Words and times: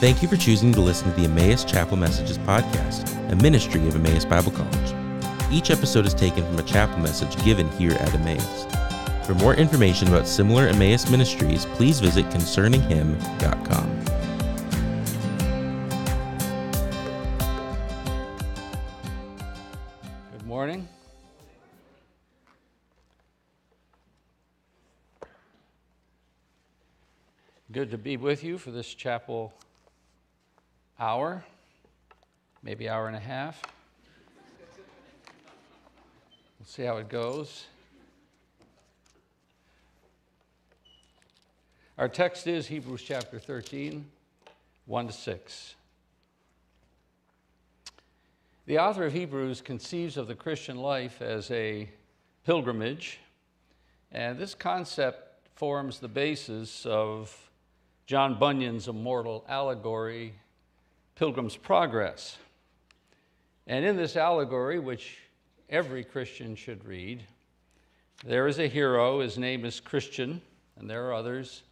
Thank 0.00 0.22
you 0.22 0.28
for 0.28 0.38
choosing 0.38 0.72
to 0.72 0.80
listen 0.80 1.10
to 1.10 1.20
the 1.20 1.26
Emmaus 1.26 1.62
Chapel 1.62 1.98
Messages 1.98 2.38
podcast, 2.38 3.30
a 3.30 3.36
ministry 3.36 3.86
of 3.86 3.94
Emmaus 3.94 4.24
Bible 4.24 4.50
College. 4.50 4.94
Each 5.52 5.70
episode 5.70 6.06
is 6.06 6.14
taken 6.14 6.42
from 6.42 6.58
a 6.58 6.62
chapel 6.62 6.96
message 7.00 7.36
given 7.44 7.70
here 7.72 7.92
at 7.92 8.14
Emmaus. 8.14 8.64
For 9.26 9.34
more 9.34 9.54
information 9.56 10.08
about 10.08 10.26
similar 10.26 10.68
Emmaus 10.68 11.10
ministries, 11.10 11.66
please 11.66 12.00
visit 12.00 12.24
concerninghim.com. 12.30 14.04
Good 20.32 20.46
morning. 20.46 20.88
Good 27.70 27.90
to 27.90 27.98
be 27.98 28.16
with 28.16 28.42
you 28.42 28.56
for 28.56 28.70
this 28.70 28.94
chapel 28.94 29.52
hour, 31.00 31.42
maybe 32.62 32.86
hour 32.86 33.06
and 33.06 33.16
a 33.16 33.20
half. 33.20 33.62
We'll 36.58 36.66
see 36.66 36.82
how 36.82 36.98
it 36.98 37.08
goes. 37.08 37.64
Our 41.96 42.08
text 42.08 42.46
is 42.46 42.66
Hebrews 42.66 43.02
chapter 43.02 43.38
13, 43.38 44.04
1 44.84 45.06
to 45.06 45.12
6. 45.12 45.74
The 48.66 48.78
author 48.78 49.06
of 49.06 49.14
Hebrews 49.14 49.62
conceives 49.62 50.18
of 50.18 50.28
the 50.28 50.34
Christian 50.34 50.76
life 50.76 51.22
as 51.22 51.50
a 51.50 51.88
pilgrimage, 52.44 53.20
and 54.12 54.38
this 54.38 54.54
concept 54.54 55.48
forms 55.56 55.98
the 55.98 56.08
basis 56.08 56.84
of 56.84 57.50
John 58.06 58.38
Bunyan's 58.38 58.86
immortal 58.86 59.46
allegory, 59.48 60.34
Pilgrim's 61.14 61.56
Progress. 61.56 62.38
And 63.66 63.84
in 63.84 63.96
this 63.96 64.16
allegory, 64.16 64.78
which 64.78 65.18
every 65.68 66.04
Christian 66.04 66.54
should 66.54 66.84
read, 66.84 67.24
there 68.24 68.46
is 68.46 68.58
a 68.58 68.66
hero, 68.66 69.20
his 69.20 69.38
name 69.38 69.64
is 69.64 69.80
Christian, 69.80 70.42
and 70.76 70.88
there 70.88 71.06
are 71.08 71.14
others, 71.14 71.62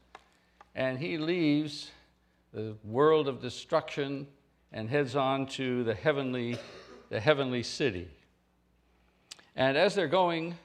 and 0.75 0.98
he 0.98 1.19
leaves 1.19 1.91
the 2.53 2.75
world 2.84 3.28
of 3.28 3.41
destruction 3.41 4.27
and 4.72 4.89
heads 4.89 5.16
on 5.16 5.47
to 5.47 5.84
the 5.84 5.94
heavenly 5.94 6.59
the 7.09 7.20
heavenly 7.20 7.62
city. 7.62 8.09
And 9.56 9.77
as 9.77 9.94
they're 9.94 10.09
going, 10.09 10.56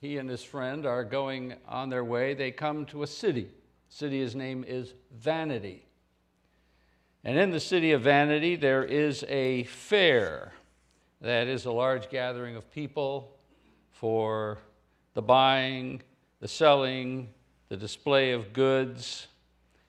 he 0.00 0.18
and 0.18 0.28
his 0.28 0.42
friend 0.42 0.86
are 0.86 1.04
going 1.04 1.54
on 1.68 1.90
their 1.90 2.04
way, 2.04 2.34
they 2.34 2.50
come 2.50 2.86
to 2.86 3.02
a 3.02 3.06
city. 3.06 3.50
city's 3.88 4.34
name 4.34 4.64
is 4.66 4.94
Vanity. 5.12 5.84
And 7.24 7.38
in 7.38 7.50
the 7.50 7.60
city 7.60 7.92
of 7.92 8.02
Vanity, 8.02 8.56
there 8.56 8.84
is 8.84 9.24
a 9.28 9.64
fair. 9.64 10.52
That 11.20 11.48
is 11.48 11.66
a 11.66 11.72
large 11.72 12.08
gathering 12.08 12.56
of 12.56 12.70
people 12.70 13.36
for 13.90 14.58
the 15.12 15.20
buying, 15.20 16.00
the 16.40 16.48
selling, 16.48 17.28
the 17.68 17.76
display 17.76 18.32
of 18.32 18.54
goods. 18.54 19.26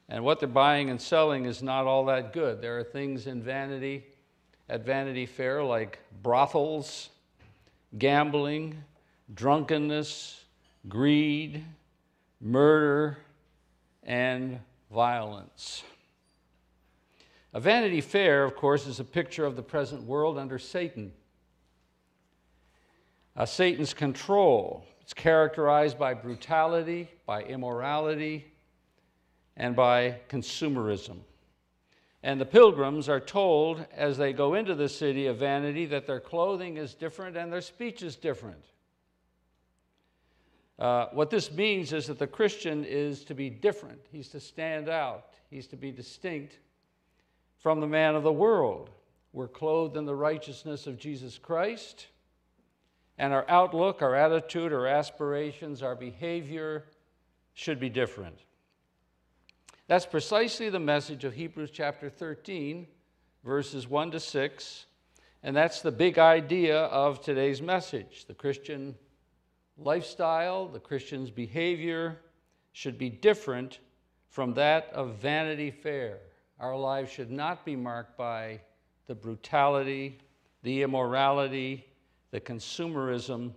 And 0.10 0.26
what 0.26 0.42
they're 0.42 0.50
buying 0.50 0.90
and 0.90 1.02
selling 1.02 1.46
is 1.46 1.64
not 1.64 1.88
all 1.88 2.06
that 2.06 2.34
good. 2.34 2.62
There 2.62 2.78
are 2.78 2.84
things 2.84 3.28
in 3.28 3.42
Vanity 3.42 4.04
at 4.68 4.86
Vanity 4.86 5.26
Fair, 5.26 5.64
like 5.64 6.00
brothels, 6.22 7.10
gambling, 7.98 8.84
drunkenness, 9.34 10.44
greed, 10.90 11.64
murder, 12.42 13.18
and 14.04 14.60
violence. 14.92 15.84
A 17.54 17.60
Vanity 17.60 18.00
Fair, 18.00 18.46
of 18.46 18.56
course, 18.56 18.88
is 18.88 19.00
a 19.00 19.04
picture 19.04 19.46
of 19.46 19.58
the 19.58 19.62
present 19.62 20.04
world 20.04 20.38
under 20.38 20.58
Satan. 20.58 21.12
Uh, 23.36 23.46
Satan's 23.46 23.94
control. 23.94 24.86
It's 25.02 25.14
characterized 25.14 26.00
by 26.00 26.14
brutality, 26.14 27.10
by 27.26 27.44
immorality, 27.44 28.46
and 29.58 29.76
by 29.76 30.20
consumerism. 30.30 31.18
And 32.24 32.40
the 32.40 32.46
pilgrims 32.46 33.10
are 33.10 33.20
told 33.20 33.86
as 33.94 34.18
they 34.18 34.32
go 34.32 34.54
into 34.54 34.76
the 34.76 34.88
city 34.88 35.28
of 35.28 35.38
vanity 35.38 35.86
that 35.88 36.08
their 36.08 36.20
clothing 36.20 36.78
is 36.78 36.94
different 36.94 37.36
and 37.36 37.52
their 37.52 37.62
speech 37.62 38.02
is 38.02 38.16
different. 38.16 38.64
Uh, 40.80 41.08
what 41.12 41.30
this 41.30 41.52
means 41.52 41.92
is 41.92 42.08
that 42.08 42.20
the 42.20 42.28
Christian 42.28 42.86
is 42.86 43.26
to 43.26 43.36
be 43.36 43.50
different, 43.50 44.00
he's 44.12 44.30
to 44.30 44.40
stand 44.40 44.88
out, 44.88 45.34
he's 45.50 45.68
to 45.68 45.76
be 45.76 45.92
distinct 45.92 46.60
from 47.62 47.80
the 47.80 47.88
man 47.88 48.16
of 48.16 48.24
the 48.24 48.34
world. 48.34 48.90
We're 49.34 49.48
clothed 49.48 49.96
in 49.96 50.06
the 50.06 50.16
righteousness 50.16 50.88
of 50.88 50.98
Jesus 50.98 51.38
Christ, 51.38 52.08
and 53.18 53.32
our 53.32 53.46
outlook, 53.48 54.02
our 54.02 54.16
attitude, 54.16 54.74
our 54.74 54.88
aspirations, 54.88 55.84
our 55.84 55.96
behavior 55.96 56.86
should 57.54 57.80
be 57.80 57.90
different. 57.90 58.40
That's 59.88 60.06
precisely 60.06 60.70
the 60.70 60.80
message 60.80 61.24
of 61.24 61.34
Hebrews 61.34 61.70
chapter 61.72 62.10
13, 62.10 62.88
verses 63.44 63.88
1 63.88 64.12
to 64.12 64.20
6. 64.20 64.86
And 65.44 65.56
that's 65.56 65.82
the 65.82 65.92
big 65.92 66.18
idea 66.18 66.78
of 66.86 67.22
today's 67.22 67.62
message. 67.62 68.26
The 68.26 68.34
Christian 68.34 68.96
lifestyle, 69.78 70.68
the 70.68 70.80
Christian's 70.80 71.30
behavior 71.30 72.20
should 72.74 72.98
be 72.98 73.10
different 73.10 73.80
from 74.30 74.54
that 74.54 74.90
of 74.94 75.16
Vanity 75.16 75.72
Fair. 75.72 76.20
Our 76.62 76.78
lives 76.78 77.12
should 77.12 77.32
not 77.32 77.66
be 77.66 77.76
marked 77.76 78.16
by 78.16 78.62
the 79.08 79.16
brutality, 79.16 80.20
the 80.62 80.84
immorality, 80.84 81.88
the 82.30 82.40
consumerism 82.40 83.54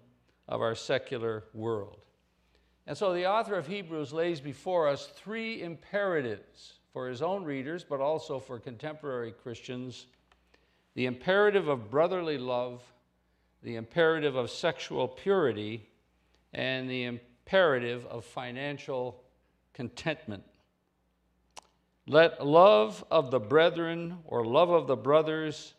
of 0.48 0.62
our 0.62 0.74
secular 0.74 1.44
world. 1.52 2.06
And 2.86 2.96
so 2.96 3.12
the 3.12 3.26
author 3.26 3.56
of 3.56 3.66
Hebrews 3.66 4.14
lays 4.14 4.40
before 4.40 4.88
us 4.88 5.06
three 5.06 5.62
imperatives 5.62 6.78
for 6.94 7.06
his 7.06 7.20
own 7.20 7.44
readers, 7.44 7.84
but 7.84 8.00
also 8.00 8.38
for 8.38 8.58
contemporary 8.58 9.32
Christians 9.32 10.06
the 10.94 11.04
imperative 11.04 11.68
of 11.68 11.90
brotherly 11.90 12.38
love, 12.38 12.82
the 13.62 13.76
imperative 13.76 14.34
of 14.36 14.48
sexual 14.48 15.08
purity, 15.08 15.90
and 16.54 16.88
the 16.88 17.04
imperative 17.04 18.06
of 18.06 18.24
financial 18.24 19.22
contentment. 19.74 20.44
Let 22.06 22.44
love 22.44 23.02
of 23.10 23.30
the 23.30 23.40
brethren 23.40 24.18
or 24.26 24.44
love 24.44 24.70
of 24.70 24.86
the 24.86 24.96
brothers 24.96 25.74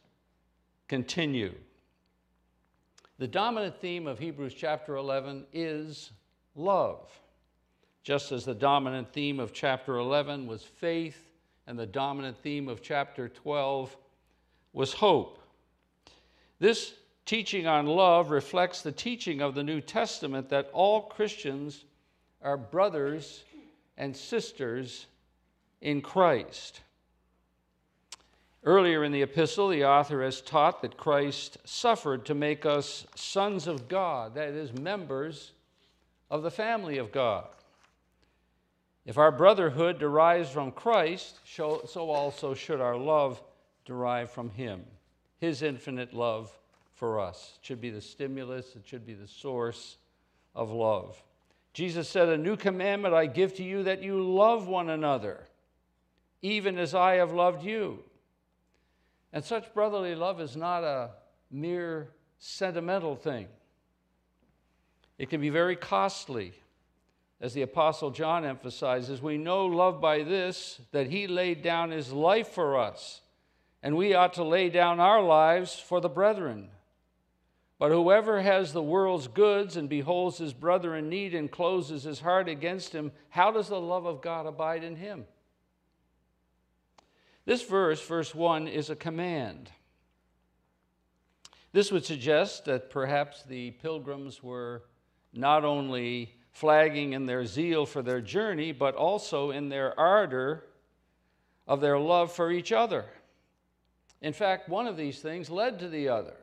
continue. 0.87 1.53
The 3.19 3.27
dominant 3.27 3.79
theme 3.79 4.07
of 4.07 4.19
Hebrews 4.19 4.55
chapter 4.55 4.95
11 4.95 5.45
is 5.53 6.11
love. 6.55 7.09
Just 8.03 8.31
as 8.31 8.43
the 8.43 8.55
dominant 8.55 9.13
theme 9.13 9.39
of 9.39 9.53
chapter 9.53 9.97
11 9.97 10.47
was 10.47 10.63
faith, 10.63 11.29
and 11.67 11.77
the 11.77 11.85
dominant 11.85 12.37
theme 12.41 12.67
of 12.67 12.81
chapter 12.81 13.29
12 13.29 13.95
was 14.73 14.93
hope. 14.93 15.39
This 16.59 16.93
teaching 17.25 17.67
on 17.67 17.85
love 17.87 18.31
reflects 18.31 18.81
the 18.81 18.91
teaching 18.91 19.41
of 19.41 19.55
the 19.55 19.63
New 19.63 19.81
Testament 19.81 20.49
that 20.49 20.69
all 20.73 21.01
Christians 21.01 21.85
are 22.41 22.57
brothers 22.57 23.43
and 23.97 24.15
sisters 24.15 25.07
in 25.81 26.01
Christ. 26.01 26.81
Earlier 28.63 29.03
in 29.03 29.11
the 29.11 29.21
epistle, 29.21 29.69
the 29.69 29.85
author 29.85 30.23
has 30.23 30.41
taught 30.41 30.81
that 30.81 30.97
Christ 30.97 31.57
suffered 31.65 32.25
to 32.25 32.33
make 32.33 32.65
us 32.65 33.05
sons 33.13 33.67
of 33.67 33.87
God, 33.87 34.33
that 34.35 34.49
is, 34.49 34.73
members 34.73 35.51
of 36.31 36.41
the 36.41 36.49
family 36.49 36.97
of 36.97 37.11
God. 37.11 37.47
If 39.05 39.19
our 39.19 39.31
brotherhood 39.31 39.99
derives 39.99 40.49
from 40.49 40.72
Christ, 40.72 41.39
so 41.45 42.09
also 42.09 42.55
should 42.55 42.81
our 42.81 42.97
love 42.97 43.41
derive 43.85 44.31
from 44.31 44.49
Him. 44.49 44.83
His 45.37 45.61
infinite 45.61 46.13
love 46.13 46.57
for 46.95 47.19
us 47.19 47.57
it 47.59 47.66
should 47.66 47.81
be 47.81 47.89
the 47.91 48.01
stimulus, 48.01 48.75
it 48.75 48.83
should 48.85 49.05
be 49.05 49.13
the 49.13 49.28
source 49.28 49.97
of 50.55 50.71
love. 50.71 51.21
Jesus 51.73 52.09
said, 52.09 52.29
A 52.29 52.37
new 52.37 52.55
commandment 52.55 53.13
I 53.13 53.28
give 53.28 53.53
to 53.55 53.63
you 53.63 53.83
that 53.83 54.01
you 54.01 54.21
love 54.21 54.67
one 54.67 54.89
another, 54.89 55.45
even 56.41 56.78
as 56.78 56.93
I 56.93 57.16
have 57.16 57.32
loved 57.32 57.64
you. 57.64 58.03
And 59.34 59.43
such 59.43 59.73
brotherly 59.73 60.16
love 60.16 60.40
is 60.40 60.55
not 60.55 60.84
a 60.84 61.11
mere 61.52 62.09
sentimental 62.37 63.16
thing. 63.16 63.47
It 65.17 65.29
can 65.29 65.41
be 65.41 65.49
very 65.49 65.76
costly. 65.76 66.53
As 67.41 67.53
the 67.53 67.64
Apostle 67.64 68.11
John 68.11 68.46
emphasizes, 68.46 69.22
we 69.22 69.37
know 69.37 69.66
love 69.66 69.99
by 69.99 70.23
this, 70.23 70.79
that 70.91 71.08
he 71.08 71.28
laid 71.28 71.61
down 71.61 71.91
his 71.91 72.11
life 72.14 72.47
for 72.47 72.78
us, 72.78 73.22
and 73.84 73.97
we 73.97 74.14
ought 74.14 74.34
to 74.34 74.43
lay 74.43 74.70
down 74.70 74.99
our 74.99 75.22
lives 75.22 75.78
for 75.78 75.99
the 75.99 76.09
brethren. 76.09 76.70
But 77.78 77.91
whoever 77.91 78.41
has 78.41 78.72
the 78.72 78.81
world's 78.81 79.28
goods 79.28 79.76
and 79.76 79.90
beholds 79.90 80.38
his 80.38 80.53
brother 80.53 80.96
in 80.96 81.09
need 81.09 81.35
and 81.35 81.52
closes 81.52 82.03
his 82.03 82.22
heart 82.22 82.47
against 82.47 82.93
him, 82.93 83.11
how 83.29 83.52
does 83.52 83.67
the 83.67 83.81
love 83.81 84.05
of 84.05 84.22
God 84.22 84.46
abide 84.46 84.84
in 84.84 84.96
him? 84.96 85.26
This 87.45 87.61
verse, 87.61 88.01
verse 88.01 88.33
1, 88.33 88.67
is 88.67 88.89
a 88.89 88.95
command. 88.95 89.69
This 91.71 91.91
would 91.91 92.05
suggest 92.05 92.65
that 92.65 92.89
perhaps 92.89 93.43
the 93.43 93.71
pilgrims 93.71 94.41
were 94.41 94.83
not 95.33 95.63
only 95.63 96.33
flagging 96.51 97.13
in 97.13 97.25
their 97.25 97.45
zeal 97.45 97.85
for 97.85 98.01
their 98.01 98.21
journey, 98.21 98.71
but 98.71 98.95
also 98.95 99.51
in 99.51 99.69
their 99.69 99.97
ardor 99.99 100.63
of 101.67 101.81
their 101.81 101.99
love 101.99 102.31
for 102.31 102.51
each 102.51 102.71
other. 102.71 103.05
In 104.21 104.33
fact, 104.33 104.69
one 104.69 104.87
of 104.87 104.97
these 104.97 105.19
things 105.19 105.49
led 105.49 105.79
to 105.79 105.89
the 105.89 106.09
other. 106.09 106.37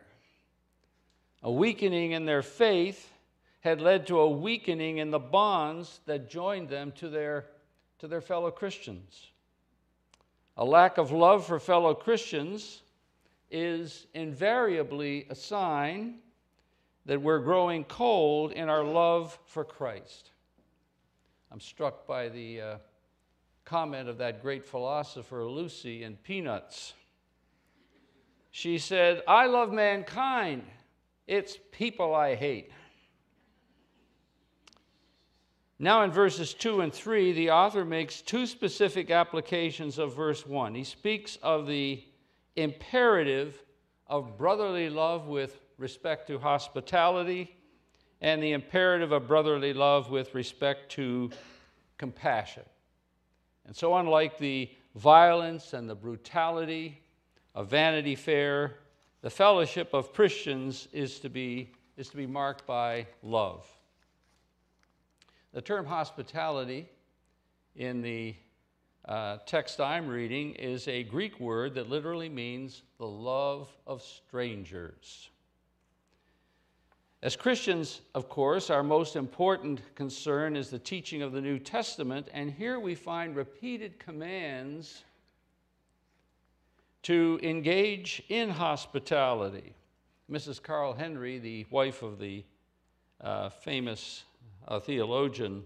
A 1.42 1.50
weakening 1.50 2.12
in 2.12 2.26
their 2.26 2.42
faith 2.42 3.12
had 3.60 3.80
led 3.80 4.06
to 4.06 4.20
a 4.20 4.30
weakening 4.30 4.98
in 4.98 5.10
the 5.10 5.18
bonds 5.18 6.00
that 6.06 6.30
joined 6.30 6.68
them 6.68 6.92
to 6.92 7.08
their, 7.08 7.46
to 7.98 8.06
their 8.06 8.20
fellow 8.20 8.50
Christians. 8.50 9.31
A 10.56 10.64
lack 10.64 10.98
of 10.98 11.12
love 11.12 11.46
for 11.46 11.58
fellow 11.58 11.94
Christians 11.94 12.82
is 13.50 14.06
invariably 14.12 15.26
a 15.30 15.34
sign 15.34 16.18
that 17.06 17.20
we're 17.20 17.38
growing 17.40 17.84
cold 17.84 18.52
in 18.52 18.68
our 18.68 18.84
love 18.84 19.38
for 19.46 19.64
Christ. 19.64 20.30
I'm 21.50 21.60
struck 21.60 22.06
by 22.06 22.28
the 22.28 22.60
uh, 22.60 22.76
comment 23.64 24.08
of 24.08 24.18
that 24.18 24.42
great 24.42 24.64
philosopher 24.64 25.44
Lucy 25.44 26.04
in 26.04 26.16
Peanuts. 26.16 26.94
She 28.50 28.78
said, 28.78 29.22
I 29.26 29.46
love 29.46 29.72
mankind, 29.72 30.64
it's 31.26 31.58
people 31.70 32.14
I 32.14 32.34
hate. 32.34 32.70
Now, 35.82 36.04
in 36.04 36.12
verses 36.12 36.54
2 36.54 36.80
and 36.82 36.92
3, 36.92 37.32
the 37.32 37.50
author 37.50 37.84
makes 37.84 38.22
two 38.22 38.46
specific 38.46 39.10
applications 39.10 39.98
of 39.98 40.14
verse 40.14 40.46
1. 40.46 40.76
He 40.76 40.84
speaks 40.84 41.38
of 41.42 41.66
the 41.66 42.04
imperative 42.54 43.60
of 44.06 44.38
brotherly 44.38 44.88
love 44.88 45.26
with 45.26 45.60
respect 45.78 46.28
to 46.28 46.38
hospitality 46.38 47.56
and 48.20 48.40
the 48.40 48.52
imperative 48.52 49.10
of 49.10 49.26
brotherly 49.26 49.72
love 49.72 50.08
with 50.08 50.36
respect 50.36 50.92
to 50.92 51.30
compassion. 51.98 52.62
And 53.66 53.74
so, 53.74 53.96
unlike 53.96 54.38
the 54.38 54.70
violence 54.94 55.72
and 55.72 55.90
the 55.90 55.96
brutality 55.96 57.02
of 57.56 57.70
Vanity 57.70 58.14
Fair, 58.14 58.76
the 59.20 59.30
fellowship 59.30 59.92
of 59.94 60.12
Christians 60.12 60.86
is 60.92 61.18
to 61.18 61.28
be, 61.28 61.72
is 61.96 62.08
to 62.10 62.16
be 62.16 62.28
marked 62.28 62.68
by 62.68 63.08
love. 63.24 63.66
The 65.52 65.60
term 65.60 65.84
hospitality 65.84 66.88
in 67.76 68.00
the 68.00 68.34
uh, 69.04 69.38
text 69.44 69.80
I'm 69.80 70.08
reading 70.08 70.54
is 70.54 70.88
a 70.88 71.02
Greek 71.02 71.38
word 71.40 71.74
that 71.74 71.90
literally 71.90 72.30
means 72.30 72.82
the 72.98 73.06
love 73.06 73.68
of 73.86 74.00
strangers. 74.00 75.28
As 77.22 77.36
Christians, 77.36 78.00
of 78.14 78.28
course, 78.28 78.70
our 78.70 78.82
most 78.82 79.14
important 79.14 79.80
concern 79.94 80.56
is 80.56 80.70
the 80.70 80.78
teaching 80.78 81.20
of 81.20 81.32
the 81.32 81.40
New 81.40 81.58
Testament, 81.58 82.28
and 82.32 82.50
here 82.50 82.80
we 82.80 82.94
find 82.94 83.36
repeated 83.36 83.98
commands 83.98 85.04
to 87.02 87.38
engage 87.42 88.22
in 88.28 88.48
hospitality. 88.48 89.74
Mrs. 90.30 90.62
Carl 90.62 90.94
Henry, 90.94 91.38
the 91.38 91.66
wife 91.70 92.02
of 92.02 92.18
the 92.18 92.42
uh, 93.20 93.50
famous 93.50 94.24
uh, 94.68 94.80
theologian, 94.80 95.64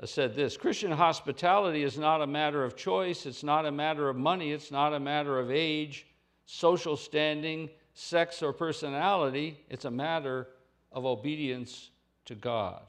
uh, 0.00 0.06
said 0.06 0.34
this 0.34 0.56
Christian 0.56 0.92
hospitality 0.92 1.82
is 1.82 1.98
not 1.98 2.22
a 2.22 2.26
matter 2.26 2.64
of 2.64 2.76
choice, 2.76 3.26
it's 3.26 3.42
not 3.42 3.66
a 3.66 3.72
matter 3.72 4.08
of 4.08 4.16
money, 4.16 4.52
it's 4.52 4.70
not 4.70 4.94
a 4.94 5.00
matter 5.00 5.38
of 5.38 5.50
age, 5.50 6.06
social 6.46 6.96
standing, 6.96 7.68
sex, 7.94 8.42
or 8.42 8.52
personality, 8.52 9.58
it's 9.68 9.84
a 9.84 9.90
matter 9.90 10.48
of 10.92 11.04
obedience 11.04 11.90
to 12.24 12.34
God. 12.34 12.82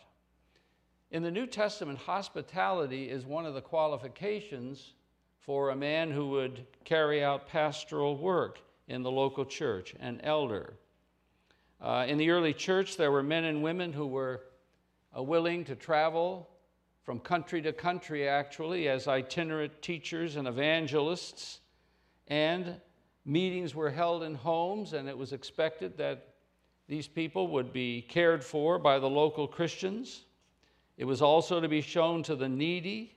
In 1.12 1.24
the 1.24 1.32
New 1.32 1.48
Testament, 1.48 1.98
hospitality 1.98 3.10
is 3.10 3.26
one 3.26 3.46
of 3.46 3.56
the 3.56 3.62
qualifications 3.62 4.94
for 5.40 5.72
a 5.72 5.76
man 5.76 6.12
who 6.12 6.30
would 6.30 6.68
carry 6.84 7.24
out 7.24 7.48
pastoral 7.48 8.16
work 8.16 8.60
in 8.88 9.02
the 9.02 9.10
local 9.10 9.46
church, 9.46 9.96
an 10.00 10.22
elder. 10.24 10.74
Uh, 11.82 12.06
in 12.08 12.18
the 12.18 12.30
early 12.30 12.54
church, 12.54 12.98
there 12.98 13.12
were 13.12 13.24
men 13.24 13.46
and 13.46 13.64
women 13.64 13.94
who 13.94 14.06
were 14.06 14.42
willing 15.16 15.66
to 15.66 15.76
travel 15.76 16.50
from 17.04 17.20
country 17.20 17.62
to 17.62 17.74
country, 17.74 18.28
actually, 18.28 18.88
as 18.88 19.08
itinerant 19.08 19.82
teachers 19.82 20.36
and 20.36 20.48
evangelists. 20.48 21.62
And 22.28 22.80
meetings 23.26 23.74
were 23.74 23.90
held 23.90 24.24
in 24.24 24.36
homes, 24.36 24.94
and 24.94 25.10
it 25.10 25.18
was 25.18 25.34
expected 25.34 25.98
that 25.98 26.28
these 26.88 27.08
people 27.08 27.48
would 27.50 27.74
be 27.74 28.02
cared 28.02 28.44
for 28.44 28.80
by 28.80 29.00
the 29.00 29.10
local 29.10 29.48
Christians. 29.48 30.26
It 30.98 31.06
was 31.06 31.22
also 31.22 31.62
to 31.62 31.68
be 31.68 31.82
shown 31.82 32.24
to 32.24 32.36
the 32.36 32.50
needy 32.50 33.16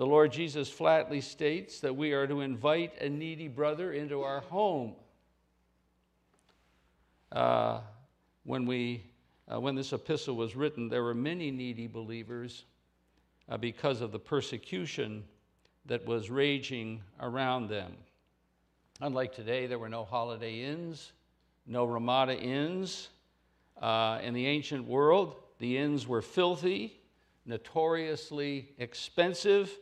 the 0.00 0.06
Lord 0.06 0.32
Jesus 0.32 0.70
flatly 0.70 1.20
states 1.20 1.80
that 1.80 1.94
we 1.94 2.12
are 2.12 2.26
to 2.26 2.40
invite 2.40 3.02
a 3.02 3.10
needy 3.10 3.48
brother 3.48 3.92
into 3.92 4.22
our 4.22 4.40
home. 4.40 4.94
Uh, 7.30 7.80
when, 8.44 8.64
we, 8.64 9.09
uh, 9.52 9.60
when 9.60 9.74
this 9.74 9.92
epistle 9.92 10.36
was 10.36 10.54
written, 10.54 10.88
there 10.88 11.02
were 11.02 11.14
many 11.14 11.50
needy 11.50 11.86
believers 11.86 12.64
uh, 13.48 13.56
because 13.56 14.00
of 14.00 14.12
the 14.12 14.18
persecution 14.18 15.24
that 15.86 16.06
was 16.06 16.30
raging 16.30 17.00
around 17.20 17.68
them. 17.68 17.92
Unlike 19.00 19.34
today, 19.34 19.66
there 19.66 19.78
were 19.78 19.88
no 19.88 20.04
holiday 20.04 20.60
inns, 20.60 21.12
no 21.66 21.84
Ramada 21.84 22.38
inns. 22.38 23.08
Uh, 23.80 24.20
in 24.22 24.34
the 24.34 24.46
ancient 24.46 24.86
world, 24.86 25.36
the 25.58 25.78
inns 25.78 26.06
were 26.06 26.20
filthy, 26.20 27.00
notoriously 27.46 28.68
expensive, 28.78 29.78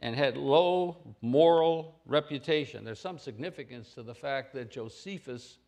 and 0.00 0.16
had 0.16 0.36
low 0.36 0.96
moral 1.22 2.00
reputation. 2.06 2.84
There's 2.84 3.00
some 3.00 3.18
significance 3.18 3.94
to 3.94 4.02
the 4.02 4.14
fact 4.14 4.52
that 4.54 4.70
Josephus, 4.70 5.58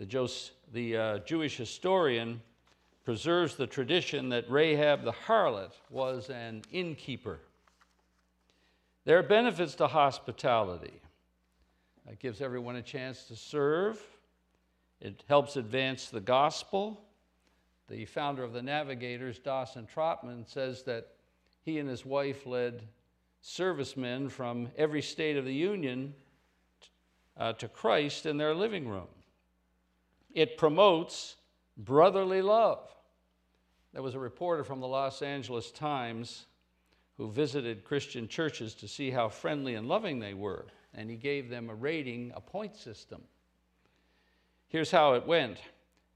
the, 0.00 0.06
Jos- 0.06 0.52
the 0.72 0.96
uh, 0.96 1.18
Jewish 1.18 1.58
historian, 1.58 2.40
preserves 3.04 3.56
the 3.56 3.66
tradition 3.66 4.30
that 4.30 4.50
Rahab 4.50 5.04
the 5.04 5.12
harlot 5.12 5.72
was 5.90 6.30
an 6.30 6.62
innkeeper. 6.72 7.38
There 9.04 9.18
are 9.18 9.22
benefits 9.22 9.74
to 9.74 9.86
hospitality. 9.86 11.02
It 12.10 12.18
gives 12.18 12.40
everyone 12.40 12.76
a 12.76 12.82
chance 12.82 13.24
to 13.24 13.36
serve. 13.36 14.00
It 15.02 15.22
helps 15.28 15.56
advance 15.56 16.08
the 16.08 16.20
gospel. 16.20 17.02
The 17.90 18.06
founder 18.06 18.42
of 18.42 18.54
the 18.54 18.62
Navigators, 18.62 19.38
Dawson 19.38 19.86
Trotman, 19.86 20.46
says 20.48 20.82
that 20.84 21.08
he 21.62 21.78
and 21.78 21.88
his 21.88 22.06
wife 22.06 22.46
led 22.46 22.84
servicemen 23.42 24.30
from 24.30 24.70
every 24.78 25.02
state 25.02 25.36
of 25.36 25.44
the 25.44 25.52
Union 25.52 26.14
uh, 27.36 27.52
to 27.52 27.68
Christ 27.68 28.24
in 28.24 28.38
their 28.38 28.54
living 28.54 28.88
room. 28.88 29.08
It 30.34 30.56
promotes 30.56 31.36
brotherly 31.76 32.42
love. 32.42 32.88
There 33.92 34.02
was 34.02 34.14
a 34.14 34.20
reporter 34.20 34.62
from 34.62 34.80
the 34.80 34.86
Los 34.86 35.22
Angeles 35.22 35.70
Times 35.70 36.46
who 37.16 37.30
visited 37.30 37.84
Christian 37.84 38.28
churches 38.28 38.74
to 38.76 38.88
see 38.88 39.10
how 39.10 39.28
friendly 39.28 39.74
and 39.74 39.88
loving 39.88 40.20
they 40.20 40.34
were, 40.34 40.66
and 40.94 41.10
he 41.10 41.16
gave 41.16 41.50
them 41.50 41.68
a 41.68 41.74
rating, 41.74 42.32
a 42.34 42.40
point 42.40 42.76
system. 42.76 43.22
Here's 44.68 44.90
how 44.90 45.14
it 45.14 45.26
went 45.26 45.58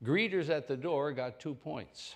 greeters 0.03 0.49
at 0.49 0.69
the 0.69 0.77
door 0.77 1.13
got 1.13 1.41
two 1.41 1.55
points. 1.55 2.15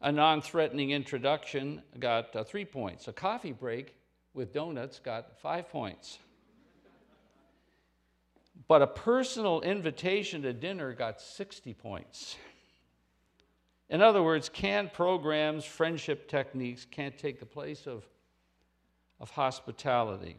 A 0.00 0.12
non 0.12 0.40
threatening 0.40 0.90
introduction 0.90 1.82
got 1.98 2.34
uh, 2.34 2.44
three 2.44 2.64
points. 2.64 3.08
A 3.08 3.12
coffee 3.12 3.52
break 3.52 3.94
with 4.32 4.52
donuts 4.52 5.00
got 5.00 5.38
five 5.38 5.68
points. 5.68 6.18
But 8.66 8.82
a 8.82 8.86
personal 8.86 9.60
invitation 9.60 10.42
to 10.42 10.52
dinner 10.52 10.92
got 10.92 11.20
60 11.20 11.74
points. 11.74 12.36
In 13.88 14.02
other 14.02 14.22
words, 14.22 14.48
canned 14.48 14.92
programs, 14.92 15.64
friendship 15.64 16.28
techniques 16.28 16.86
can't 16.90 17.16
take 17.16 17.40
the 17.40 17.46
place 17.46 17.86
of, 17.86 18.04
of 19.20 19.30
hospitality. 19.30 20.36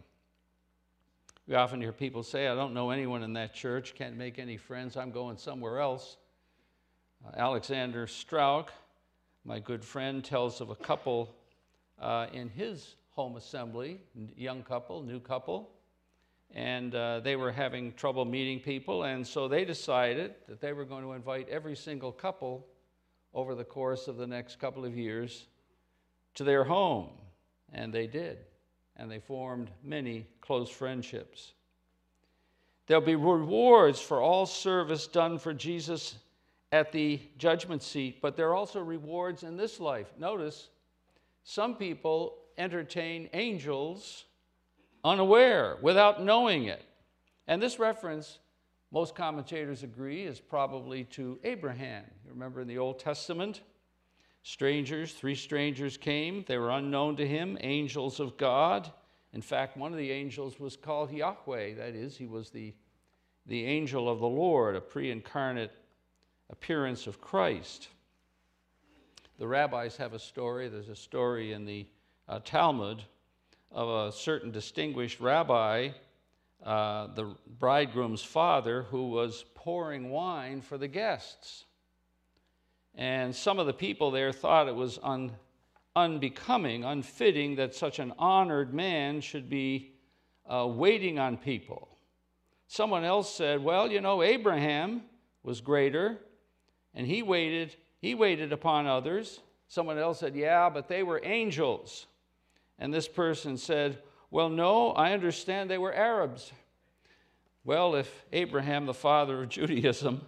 We 1.48 1.56
often 1.56 1.82
hear 1.82 1.94
people 1.94 2.22
say, 2.22 2.48
I 2.48 2.54
don't 2.54 2.76
know 2.76 2.92
anyone 2.92 3.24
in 3.24 3.34
that 3.34 3.56
church, 3.56 3.96
can't 3.96 4.18
make 4.18 4.38
any 4.38 4.58
friends, 4.58 4.98
I'm 4.98 5.10
going 5.10 5.38
somewhere 5.38 5.80
else. 5.80 6.18
Uh, 7.26 7.32
Alexander 7.38 8.06
Strauch 8.06 8.70
my 9.46 9.60
good 9.60 9.84
friend 9.84 10.24
tells 10.24 10.62
of 10.62 10.70
a 10.70 10.76
couple 10.76 11.34
uh, 12.00 12.28
in 12.34 12.50
his 12.50 12.96
home 13.12 13.36
assembly, 13.36 14.00
young 14.36 14.64
couple, 14.64 15.02
new 15.02 15.20
couple, 15.20 15.70
and 16.56 16.96
uh, 16.96 17.20
they 17.20 17.36
were 17.36 17.52
having 17.52 17.94
trouble 17.94 18.26
meeting 18.26 18.60
people, 18.60 19.04
and 19.04 19.26
so 19.26 19.48
they 19.48 19.66
decided 19.66 20.34
that 20.48 20.60
they 20.60 20.74
were 20.74 20.86
going 20.86 21.04
to 21.04 21.14
invite 21.14 21.48
every 21.50 21.76
single 21.76 22.12
couple 22.12 22.66
over 23.34 23.54
the 23.54 23.64
course 23.64 24.08
of 24.08 24.18
the 24.18 24.26
next 24.26 24.60
couple 24.60 24.84
of 24.84 24.98
years 24.98 25.46
to 26.34 26.44
their 26.44 26.64
home, 26.64 27.10
and 27.72 27.94
they 27.94 28.08
did. 28.08 28.40
and 29.00 29.10
they 29.10 29.20
formed 29.20 29.72
many 29.82 30.28
close 30.42 30.70
friendships. 30.70 31.54
There'll 32.86 33.02
be 33.02 33.16
rewards 33.16 34.02
for 34.02 34.22
all 34.22 34.46
service 34.46 35.08
done 35.08 35.40
for 35.40 35.54
Jesus 35.54 36.16
at 36.72 36.92
the 36.92 37.22
judgment 37.38 37.82
seat, 37.82 38.22
but 38.22 38.36
there 38.36 38.50
are 38.50 38.56
also 38.56 38.82
rewards 38.82 39.44
in 39.44 39.56
this 39.56 39.80
life. 39.80 40.12
Notice, 40.20 40.70
some 41.44 41.76
people 41.76 42.36
entertain 42.58 43.30
angels 43.34 44.26
unaware, 45.04 45.78
without 45.82 46.24
knowing 46.24 46.66
it. 46.66 46.84
And 47.48 47.62
this 47.62 47.80
reference, 47.80 48.40
most 48.92 49.16
commentators 49.16 49.84
agree, 49.84 50.24
is 50.24 50.40
probably 50.40 51.06
to 51.06 51.40
Abraham. 51.44 52.04
You 52.26 52.32
remember 52.32 52.62
in 52.62 52.68
the 52.68 52.78
Old 52.78 53.00
Testament, 53.00 53.62
strangers, 54.44 55.14
three 55.14 55.36
strangers 55.36 55.98
came. 55.98 56.44
They 56.48 56.58
were 56.58 56.72
unknown 56.72 57.16
to 57.18 57.28
him, 57.28 57.58
angels 57.62 58.20
of 58.20 58.38
God. 58.38 58.92
In 59.34 59.42
fact, 59.42 59.78
one 59.78 59.92
of 59.92 59.98
the 59.98 60.12
angels 60.12 60.60
was 60.60 60.76
called 60.76 61.12
Yahweh. 61.12 61.76
That 61.76 61.96
is, 61.96 62.18
he 62.18 62.28
was 62.28 62.50
the, 62.50 62.74
the 63.46 63.66
angel 63.66 64.10
of 64.10 64.20
the 64.20 64.28
Lord, 64.28 64.76
a 64.76 64.82
pre 64.82 65.12
incarnate 65.12 65.72
appearance 66.50 67.08
of 67.08 67.22
Christ. 67.22 67.90
The 69.38 69.48
rabbis 69.48 69.96
have 69.98 70.14
a 70.14 70.20
story. 70.20 70.68
There's 70.68 70.90
a 70.90 70.96
story 70.96 71.54
in 71.54 71.66
the 71.66 71.88
uh, 72.28 72.40
Talmud 72.44 73.04
of 73.72 74.08
a 74.08 74.12
certain 74.12 74.52
distinguished 74.52 75.20
rabbi, 75.20 75.90
uh, 76.64 77.08
the 77.14 77.36
bridegroom's 77.60 78.24
father, 78.24 78.84
who 78.84 79.10
was 79.10 79.46
pouring 79.56 80.10
wine 80.10 80.62
for 80.62 80.78
the 80.78 80.88
guests. 80.88 81.66
And 82.96 83.36
some 83.36 83.60
of 83.60 83.68
the 83.68 83.74
people 83.74 84.12
there 84.12 84.32
thought 84.32 84.68
it 84.68 84.76
was 84.76 85.00
un, 85.04 85.32
unbecoming, 85.96 86.84
unfitting 86.84 87.56
that 87.56 87.76
such 87.76 88.00
an 88.00 88.14
honored 88.18 88.74
man 88.74 89.22
should 89.22 89.50
be 89.50 89.94
uh, 90.50 90.68
waiting 90.68 91.20
on 91.20 91.38
people. 91.38 91.88
Someone 92.68 93.04
else 93.04 93.34
said, 93.34 93.64
Well, 93.64 93.92
you 93.92 94.02
know, 94.02 94.22
Abraham 94.22 95.04
was 95.44 95.62
greater, 95.62 96.20
and 96.94 97.08
he 97.08 97.24
waited, 97.24 97.76
he 98.00 98.16
waited 98.16 98.52
upon 98.52 98.86
others. 98.86 99.40
Someone 99.68 99.98
else 99.98 100.20
said, 100.20 100.36
Yeah, 100.36 100.70
but 100.70 100.88
they 100.88 101.04
were 101.04 101.22
angels. 101.24 102.08
And 102.80 102.94
this 102.94 103.08
person 103.08 103.58
said, 103.58 104.00
Well, 104.32 104.50
no, 104.50 104.92
I 104.92 105.12
understand 105.12 105.70
they 105.70 105.78
were 105.78 105.94
Arabs. 105.94 106.52
Well, 107.66 107.96
if 107.96 108.26
Abraham, 108.32 108.86
the 108.86 108.94
father 108.94 109.44
of 109.44 109.50
Judaism, 109.50 110.22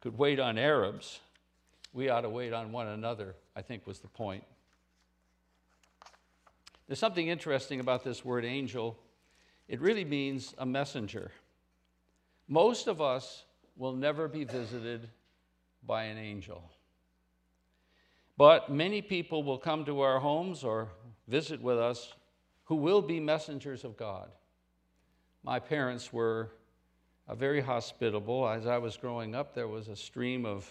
could 0.00 0.16
wait 0.16 0.40
on 0.40 0.58
Arabs, 0.58 1.20
we 1.92 2.08
ought 2.08 2.22
to 2.22 2.30
wait 2.30 2.52
on 2.52 2.72
one 2.72 2.88
another, 2.88 3.34
I 3.54 3.62
think 3.62 3.86
was 3.86 3.98
the 3.98 4.08
point. 4.08 4.44
There's 6.86 6.98
something 6.98 7.28
interesting 7.28 7.80
about 7.80 8.02
this 8.02 8.24
word 8.24 8.46
angel. 8.46 8.98
It 9.68 9.80
really 9.80 10.04
means 10.04 10.54
a 10.56 10.64
messenger. 10.64 11.30
Most 12.48 12.86
of 12.86 13.02
us 13.02 13.44
will 13.76 13.92
never 13.92 14.26
be 14.26 14.44
visited 14.44 15.08
by 15.86 16.04
an 16.04 16.16
angel. 16.16 16.62
But 18.38 18.70
many 18.70 19.02
people 19.02 19.42
will 19.42 19.58
come 19.58 19.84
to 19.84 20.00
our 20.00 20.18
homes 20.18 20.64
or 20.64 20.88
visit 21.28 21.60
with 21.62 21.78
us 21.78 22.14
who 22.64 22.74
will 22.74 23.02
be 23.02 23.20
messengers 23.20 23.84
of 23.84 23.96
God. 23.96 24.30
My 25.44 25.58
parents 25.58 26.12
were 26.12 26.50
uh, 27.28 27.34
very 27.34 27.60
hospitable. 27.60 28.48
As 28.48 28.66
I 28.66 28.78
was 28.78 28.96
growing 28.96 29.34
up, 29.34 29.54
there 29.54 29.68
was 29.68 29.88
a 29.88 29.96
stream 29.96 30.44
of 30.44 30.70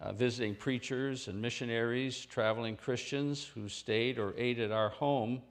uh, 0.00 0.12
visiting 0.12 0.54
preachers 0.54 1.28
and 1.28 1.40
missionaries, 1.40 2.24
traveling 2.24 2.76
Christians 2.76 3.44
who 3.44 3.68
stayed 3.68 4.18
or 4.18 4.34
ate 4.36 4.58
at 4.58 4.70
our 4.70 4.88
home. 4.88 5.42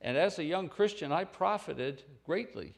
And 0.00 0.16
as 0.16 0.38
a 0.38 0.44
young 0.44 0.68
Christian, 0.68 1.12
I 1.12 1.24
profited 1.24 2.02
greatly. 2.24 2.74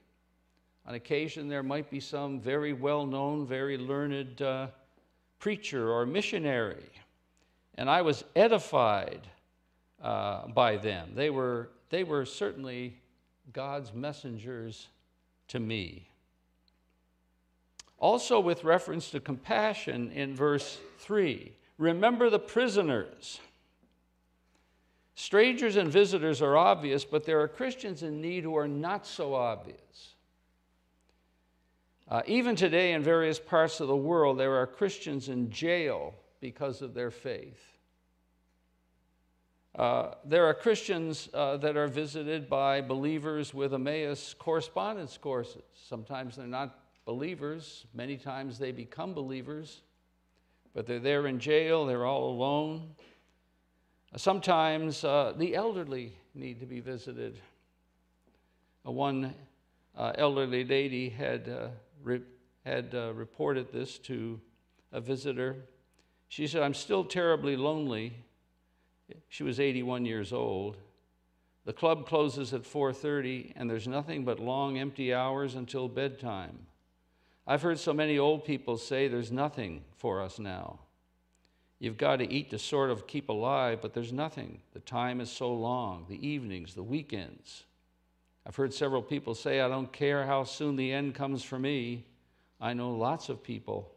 On 0.86 0.94
occasion, 0.94 1.48
there 1.48 1.62
might 1.62 1.90
be 1.90 2.00
some 2.00 2.40
very 2.40 2.72
well 2.72 3.04
known, 3.04 3.46
very 3.46 3.76
learned 3.76 4.40
uh, 4.40 4.68
preacher 5.38 5.90
or 5.90 6.06
missionary. 6.06 6.90
And 7.74 7.90
I 7.90 8.02
was 8.02 8.24
edified 8.34 9.20
uh, 10.02 10.46
by 10.48 10.76
them. 10.76 11.10
They 11.14 11.30
were, 11.30 11.70
they 11.90 12.04
were 12.04 12.24
certainly 12.24 12.96
God's 13.52 13.92
messengers 13.92 14.88
to 15.48 15.58
me. 15.58 16.08
Also, 17.98 18.38
with 18.38 18.62
reference 18.62 19.10
to 19.10 19.20
compassion 19.20 20.12
in 20.12 20.34
verse 20.34 20.78
3, 21.00 21.52
remember 21.78 22.30
the 22.30 22.38
prisoners. 22.38 23.40
Strangers 25.16 25.74
and 25.74 25.90
visitors 25.90 26.40
are 26.40 26.56
obvious, 26.56 27.04
but 27.04 27.24
there 27.24 27.40
are 27.40 27.48
Christians 27.48 28.04
in 28.04 28.20
need 28.20 28.44
who 28.44 28.56
are 28.56 28.68
not 28.68 29.04
so 29.04 29.34
obvious. 29.34 30.14
Uh, 32.08 32.22
even 32.26 32.54
today, 32.54 32.92
in 32.92 33.02
various 33.02 33.40
parts 33.40 33.80
of 33.80 33.88
the 33.88 33.96
world, 33.96 34.38
there 34.38 34.54
are 34.54 34.66
Christians 34.66 35.28
in 35.28 35.50
jail 35.50 36.14
because 36.40 36.82
of 36.82 36.94
their 36.94 37.10
faith. 37.10 37.77
Uh, 39.78 40.12
there 40.24 40.44
are 40.44 40.54
Christians 40.54 41.28
uh, 41.32 41.56
that 41.58 41.76
are 41.76 41.86
visited 41.86 42.50
by 42.50 42.80
believers 42.80 43.54
with 43.54 43.72
Emmaus 43.72 44.34
correspondence 44.36 45.16
courses. 45.16 45.62
Sometimes 45.88 46.34
they're 46.34 46.48
not 46.48 46.80
believers, 47.04 47.86
many 47.94 48.16
times 48.16 48.58
they 48.58 48.72
become 48.72 49.14
believers, 49.14 49.82
but 50.74 50.84
they're 50.84 50.98
there 50.98 51.28
in 51.28 51.38
jail, 51.38 51.86
they're 51.86 52.06
all 52.06 52.28
alone. 52.28 52.90
Sometimes 54.16 55.04
uh, 55.04 55.32
the 55.36 55.54
elderly 55.54 56.12
need 56.34 56.58
to 56.58 56.66
be 56.66 56.80
visited. 56.80 57.38
Uh, 58.84 58.90
one 58.90 59.32
uh, 59.96 60.10
elderly 60.16 60.64
lady 60.64 61.08
had, 61.08 61.48
re- 62.02 62.22
had 62.64 62.94
reported 62.94 63.72
this 63.72 63.96
to 63.98 64.40
a 64.90 65.00
visitor. 65.00 65.54
She 66.26 66.48
said, 66.48 66.64
I'm 66.64 66.74
still 66.74 67.04
terribly 67.04 67.56
lonely 67.56 68.24
she 69.28 69.42
was 69.42 69.60
81 69.60 70.04
years 70.04 70.32
old. 70.32 70.76
The 71.64 71.72
club 71.72 72.06
closes 72.06 72.54
at 72.54 72.62
4:30 72.62 73.52
and 73.56 73.68
there's 73.68 73.86
nothing 73.88 74.24
but 74.24 74.40
long 74.40 74.78
empty 74.78 75.12
hours 75.12 75.54
until 75.54 75.88
bedtime. 75.88 76.66
I've 77.46 77.62
heard 77.62 77.78
so 77.78 77.92
many 77.92 78.18
old 78.18 78.44
people 78.44 78.76
say 78.76 79.08
there's 79.08 79.32
nothing 79.32 79.84
for 79.96 80.20
us 80.20 80.38
now. 80.38 80.80
You've 81.78 81.96
got 81.96 82.16
to 82.16 82.30
eat 82.30 82.50
to 82.50 82.58
sort 82.58 82.90
of 82.90 83.06
keep 83.06 83.28
alive, 83.28 83.80
but 83.80 83.94
there's 83.94 84.12
nothing. 84.12 84.60
The 84.72 84.80
time 84.80 85.20
is 85.20 85.30
so 85.30 85.52
long, 85.54 86.06
the 86.08 86.26
evenings, 86.26 86.74
the 86.74 86.82
weekends. 86.82 87.64
I've 88.44 88.56
heard 88.56 88.74
several 88.74 89.02
people 89.02 89.34
say, 89.34 89.60
I 89.60 89.68
don't 89.68 89.92
care 89.92 90.26
how 90.26 90.44
soon 90.44 90.76
the 90.76 90.92
end 90.92 91.14
comes 91.14 91.44
for 91.44 91.58
me. 91.58 92.06
I 92.60 92.72
know 92.72 92.90
lots 92.90 93.28
of 93.28 93.42
people, 93.42 93.94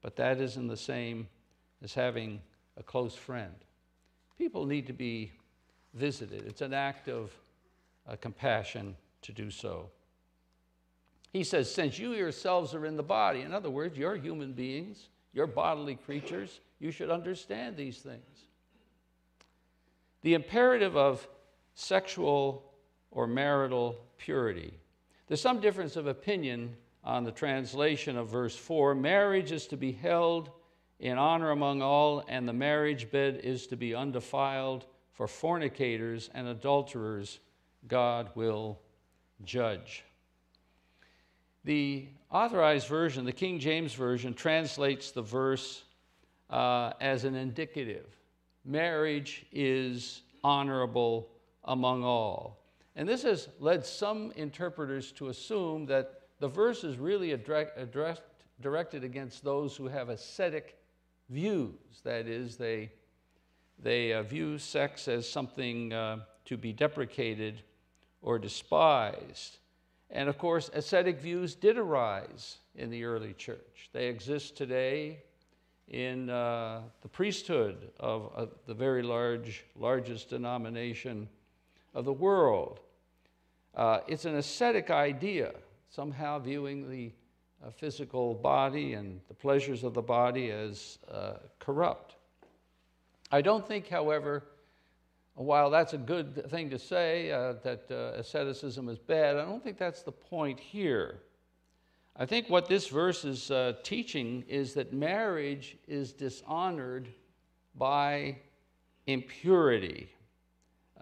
but 0.00 0.16
that 0.16 0.40
isn't 0.40 0.66
the 0.66 0.76
same 0.76 1.28
as 1.82 1.94
having 1.94 2.40
a 2.76 2.82
close 2.82 3.14
friend 3.14 3.54
people 4.42 4.66
need 4.66 4.88
to 4.88 4.92
be 4.92 5.30
visited. 5.94 6.42
It's 6.48 6.62
an 6.62 6.74
act 6.74 7.08
of 7.08 7.30
uh, 8.08 8.16
compassion 8.16 8.96
to 9.20 9.30
do 9.30 9.52
so. 9.52 9.88
He 11.32 11.44
says, 11.44 11.72
since 11.72 11.96
you 11.96 12.14
yourselves 12.14 12.74
are 12.74 12.84
in 12.84 12.96
the 12.96 13.04
body, 13.04 13.42
in 13.42 13.54
other 13.54 13.70
words, 13.70 13.96
you're 13.96 14.16
human 14.16 14.52
beings, 14.52 15.10
you're 15.32 15.46
bodily 15.46 15.94
creatures, 15.94 16.58
you 16.80 16.90
should 16.90 17.08
understand 17.08 17.76
these 17.76 17.98
things. 17.98 18.48
The 20.22 20.34
imperative 20.34 20.96
of 20.96 21.24
sexual 21.76 22.64
or 23.12 23.28
marital 23.28 23.96
purity. 24.18 24.74
There's 25.28 25.40
some 25.40 25.60
difference 25.60 25.94
of 25.94 26.08
opinion 26.08 26.74
on 27.04 27.22
the 27.22 27.30
translation 27.30 28.16
of 28.16 28.28
verse 28.28 28.56
4. 28.56 28.96
Marriage 28.96 29.52
is 29.52 29.68
to 29.68 29.76
be 29.76 29.92
held 29.92 30.50
in 31.02 31.18
honor 31.18 31.50
among 31.50 31.82
all, 31.82 32.22
and 32.28 32.48
the 32.48 32.52
marriage 32.52 33.10
bed 33.10 33.40
is 33.42 33.66
to 33.66 33.76
be 33.76 33.92
undefiled. 33.92 34.86
For 35.10 35.26
fornicators 35.26 36.30
and 36.32 36.46
adulterers, 36.46 37.40
God 37.88 38.30
will 38.36 38.78
judge. 39.44 40.04
The 41.64 42.06
authorized 42.30 42.86
version, 42.86 43.24
the 43.24 43.32
King 43.32 43.58
James 43.58 43.92
Version, 43.94 44.32
translates 44.32 45.10
the 45.10 45.22
verse 45.22 45.82
uh, 46.48 46.92
as 47.00 47.24
an 47.24 47.34
indicative. 47.34 48.06
Marriage 48.64 49.44
is 49.52 50.22
honorable 50.44 51.28
among 51.64 52.04
all. 52.04 52.64
And 52.94 53.08
this 53.08 53.22
has 53.24 53.48
led 53.58 53.84
some 53.84 54.32
interpreters 54.36 55.10
to 55.12 55.28
assume 55.28 55.84
that 55.86 56.20
the 56.38 56.48
verse 56.48 56.84
is 56.84 56.96
really 56.96 57.32
addressed, 57.32 58.22
directed 58.60 59.02
against 59.02 59.42
those 59.42 59.76
who 59.76 59.88
have 59.88 60.08
ascetic 60.08 60.76
views. 61.32 62.02
That 62.04 62.26
is, 62.26 62.56
they, 62.56 62.92
they 63.82 64.12
uh, 64.12 64.22
view 64.22 64.58
sex 64.58 65.08
as 65.08 65.28
something 65.28 65.92
uh, 65.92 66.18
to 66.44 66.56
be 66.56 66.72
deprecated 66.72 67.62
or 68.20 68.38
despised. 68.38 69.58
And 70.10 70.28
of 70.28 70.36
course, 70.38 70.70
ascetic 70.74 71.18
views 71.20 71.54
did 71.54 71.78
arise 71.78 72.58
in 72.74 72.90
the 72.90 73.04
early 73.04 73.32
church. 73.32 73.88
They 73.92 74.08
exist 74.08 74.56
today 74.56 75.22
in 75.88 76.30
uh, 76.30 76.82
the 77.00 77.08
priesthood 77.08 77.90
of 77.98 78.30
uh, 78.36 78.46
the 78.66 78.74
very 78.74 79.02
large, 79.02 79.64
largest 79.76 80.30
denomination 80.30 81.28
of 81.94 82.04
the 82.04 82.12
world. 82.12 82.80
Uh, 83.74 84.00
it's 84.06 84.26
an 84.26 84.36
ascetic 84.36 84.90
idea, 84.90 85.52
somehow 85.88 86.38
viewing 86.38 86.90
the 86.90 87.12
uh, 87.64 87.70
physical 87.70 88.34
body 88.34 88.94
and 88.94 89.20
the 89.28 89.34
pleasures 89.34 89.84
of 89.84 89.94
the 89.94 90.02
body 90.02 90.50
as 90.50 90.98
uh, 91.10 91.34
corrupt. 91.58 92.16
I 93.30 93.40
don't 93.40 93.66
think, 93.66 93.88
however, 93.88 94.44
while 95.34 95.70
that's 95.70 95.94
a 95.94 95.98
good 95.98 96.50
thing 96.50 96.70
to 96.70 96.78
say, 96.78 97.30
uh, 97.30 97.54
that 97.62 97.90
uh, 97.90 98.18
asceticism 98.18 98.88
is 98.88 98.98
bad, 98.98 99.36
I 99.36 99.44
don't 99.44 99.62
think 99.62 99.78
that's 99.78 100.02
the 100.02 100.12
point 100.12 100.60
here. 100.60 101.20
I 102.14 102.26
think 102.26 102.50
what 102.50 102.68
this 102.68 102.88
verse 102.88 103.24
is 103.24 103.50
uh, 103.50 103.74
teaching 103.82 104.44
is 104.46 104.74
that 104.74 104.92
marriage 104.92 105.78
is 105.88 106.12
dishonored 106.12 107.08
by 107.74 108.36
impurity. 109.06 110.10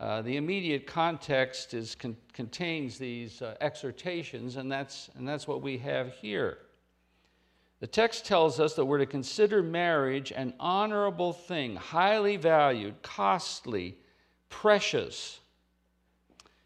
Uh, 0.01 0.23
the 0.23 0.39
immediate 0.39 0.87
context 0.87 1.75
is, 1.75 1.95
con- 1.95 2.17
contains 2.33 2.97
these 2.97 3.43
uh, 3.43 3.55
exhortations, 3.61 4.57
and 4.57 4.73
that's, 4.73 5.11
and 5.15 5.29
that's 5.29 5.47
what 5.47 5.61
we 5.61 5.77
have 5.77 6.15
here. 6.15 6.57
The 7.81 7.87
text 7.87 8.25
tells 8.25 8.61
us 8.61 8.73
that 8.75 8.85
we're 8.87 8.99
to 8.99 9.07
consider 9.07 9.63
marriage 9.63 10.33
an 10.33 10.55
honorable 10.59 11.35
thing, 11.35 11.77
highly 11.77 12.39
valued, 12.39 13.03
costly, 13.03 13.99
precious. 14.49 15.41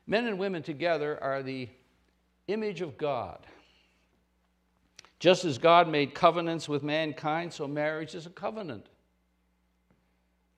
Men 0.07 0.27
and 0.27 0.39
women 0.39 0.63
together 0.63 1.19
are 1.21 1.43
the 1.43 1.69
image 2.47 2.83
of 2.83 2.97
God. 2.97 3.45
Just 5.19 5.45
as 5.45 5.59
God 5.59 5.89
made 5.89 6.15
covenants 6.15 6.69
with 6.69 6.85
mankind, 6.85 7.53
so 7.53 7.67
marriage 7.67 8.15
is 8.15 8.27
a 8.27 8.31
covenant, 8.31 8.87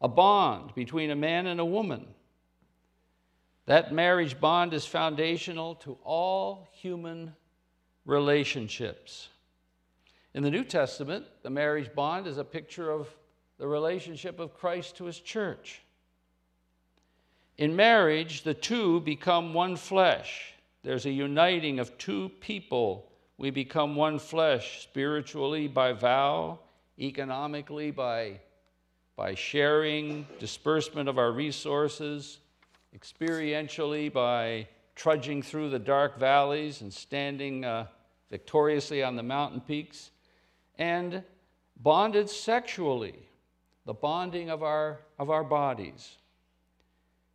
a 0.02 0.08
bond 0.08 0.74
between 0.74 1.10
a 1.10 1.16
man 1.16 1.46
and 1.46 1.58
a 1.58 1.64
woman. 1.64 2.06
That 3.66 3.92
marriage 3.92 4.40
bond 4.40 4.72
is 4.74 4.86
foundational 4.86 5.74
to 5.76 5.98
all 6.04 6.68
human 6.72 7.34
relationships. 8.04 9.28
In 10.34 10.42
the 10.42 10.50
New 10.50 10.64
Testament, 10.64 11.24
the 11.42 11.50
marriage 11.50 11.92
bond 11.94 12.26
is 12.26 12.38
a 12.38 12.44
picture 12.44 12.90
of 12.90 13.08
the 13.58 13.66
relationship 13.66 14.38
of 14.38 14.54
Christ 14.54 14.96
to 14.96 15.04
his 15.04 15.18
church. 15.18 15.82
In 17.58 17.74
marriage, 17.74 18.42
the 18.42 18.54
two 18.54 19.00
become 19.00 19.54
one 19.54 19.76
flesh. 19.76 20.52
There's 20.82 21.06
a 21.06 21.10
uniting 21.10 21.80
of 21.80 21.96
two 21.98 22.30
people. 22.40 23.10
We 23.38 23.50
become 23.50 23.96
one 23.96 24.18
flesh 24.18 24.82
spiritually 24.82 25.66
by 25.66 25.92
vow, 25.92 26.60
economically 27.00 27.90
by, 27.90 28.40
by 29.16 29.34
sharing, 29.34 30.26
disbursement 30.38 31.08
of 31.08 31.18
our 31.18 31.32
resources, 31.32 32.38
experientially 32.94 34.12
by 34.12 34.68
trudging 34.94 35.42
through 35.42 35.70
the 35.70 35.78
dark 35.78 36.18
valleys 36.18 36.80
and 36.80 36.92
standing 36.92 37.64
uh, 37.64 37.86
victoriously 38.30 39.02
on 39.02 39.16
the 39.16 39.22
mountain 39.22 39.60
peaks, 39.60 40.10
and 40.78 41.22
bonded 41.76 42.28
sexually, 42.28 43.14
the 43.84 43.94
bonding 43.94 44.50
of 44.50 44.62
our, 44.62 45.00
of 45.18 45.30
our 45.30 45.44
bodies. 45.44 46.16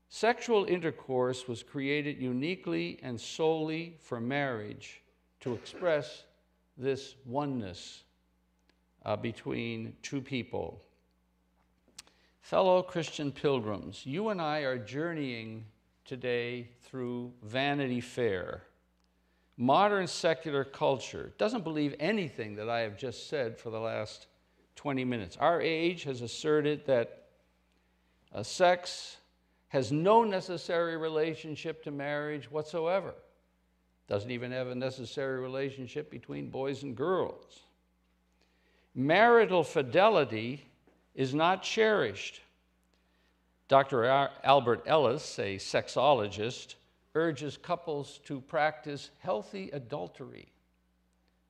Sexual 0.10 0.66
intercourse 0.66 1.48
was 1.48 1.64
created 1.64 2.22
uniquely 2.22 3.00
and 3.02 3.20
solely 3.20 3.96
for 4.02 4.20
marriage 4.20 5.02
to 5.40 5.54
express 5.54 6.26
this 6.78 7.16
oneness 7.26 8.04
uh, 9.06 9.16
between 9.16 9.94
two 10.02 10.22
people. 10.22 10.82
Fellow 12.42 12.82
Christian 12.82 13.32
pilgrims, 13.32 14.06
you 14.06 14.30
and 14.30 14.42
I 14.42 14.60
are 14.62 14.78
journeying 14.78 15.66
today 16.06 16.68
through 16.82 17.32
Vanity 17.44 18.02
Fair. 18.02 18.64
Modern 19.58 20.08
secular 20.08 20.64
culture 20.64 21.34
doesn't 21.38 21.64
believe 21.64 21.96
anything 22.00 22.56
that 22.56 22.68
I 22.68 22.80
have 22.80 22.98
just 22.98 23.30
said 23.30 23.58
for 23.58 23.70
the 23.70 23.80
last 23.80 24.28
20 24.76 25.06
minutes. 25.06 25.38
Our 25.38 25.62
age 25.62 26.04
has 26.04 26.22
asserted 26.22 26.86
that 26.88 27.28
uh, 28.34 28.44
sex, 28.44 29.18
has 29.70 29.92
no 29.92 30.24
necessary 30.24 30.98
relationship 30.98 31.84
to 31.84 31.92
marriage 31.92 32.50
whatsoever. 32.50 33.14
Doesn't 34.08 34.32
even 34.32 34.52
have 34.52 34.68
a 34.68 34.76
necessary 34.76 35.40
relationship 35.40 36.10
between 36.10 36.50
boys 36.50 36.84
and 36.84 36.96
girls. 36.96 37.62
Marital 38.96 39.64
fidelity 39.64 40.66
is 41.16 41.34
not 41.34 41.64
cherished. 41.64 42.42
Dr. 43.68 44.06
Albert 44.44 44.84
Ellis, 44.86 45.40
a 45.40 45.56
sexologist, 45.58 46.76
urges 47.16 47.58
couples 47.58 48.20
to 48.26 48.42
practice 48.42 49.12
healthy 49.20 49.70
adultery. 49.72 50.52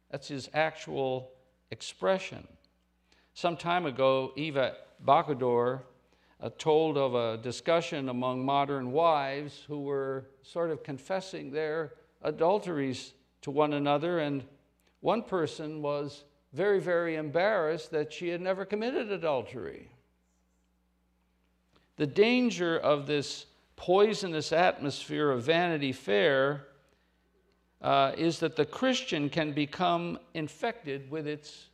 That's 0.10 0.28
his 0.28 0.50
actual 0.54 1.32
expression. 1.72 2.48
Some 3.34 3.58
time 3.58 3.86
ago, 3.86 4.34
Eva 4.36 4.76
Bacador 5.06 5.82
uh, 6.42 6.50
told 6.58 6.98
of 6.98 7.16
a 7.16 7.38
discussion 7.38 8.10
among 8.10 8.46
modern 8.46 8.92
wives 8.92 9.64
who 9.68 9.82
were 9.82 10.26
sort 10.42 10.72
of 10.72 10.84
confessing 10.84 11.52
their 11.52 11.94
adulteries 12.24 13.14
to 13.42 13.52
one 13.52 13.74
another, 13.74 14.20
and 14.20 14.44
one 15.00 15.24
person 15.24 15.82
was 15.82 16.24
very, 16.54 16.80
very 16.80 17.16
embarrassed 17.16 17.92
that 17.92 18.12
she 18.12 18.30
had 18.30 18.42
never 18.42 18.66
committed 18.66 19.12
adultery. 19.12 19.90
The 21.98 22.08
danger 22.08 22.78
of 22.78 23.08
this 23.08 23.46
poisonous 23.76 24.52
atmosphere 24.52 25.32
of 25.32 25.44
Vanity 25.44 25.92
Fair 25.92 26.68
uh, 27.82 28.14
is 28.18 28.40
that 28.40 28.56
the 28.56 28.66
Christian 28.66 29.30
can 29.30 29.54
become 29.54 30.20
infected 30.34 31.10
with, 31.10 31.28
its, 31.28 31.68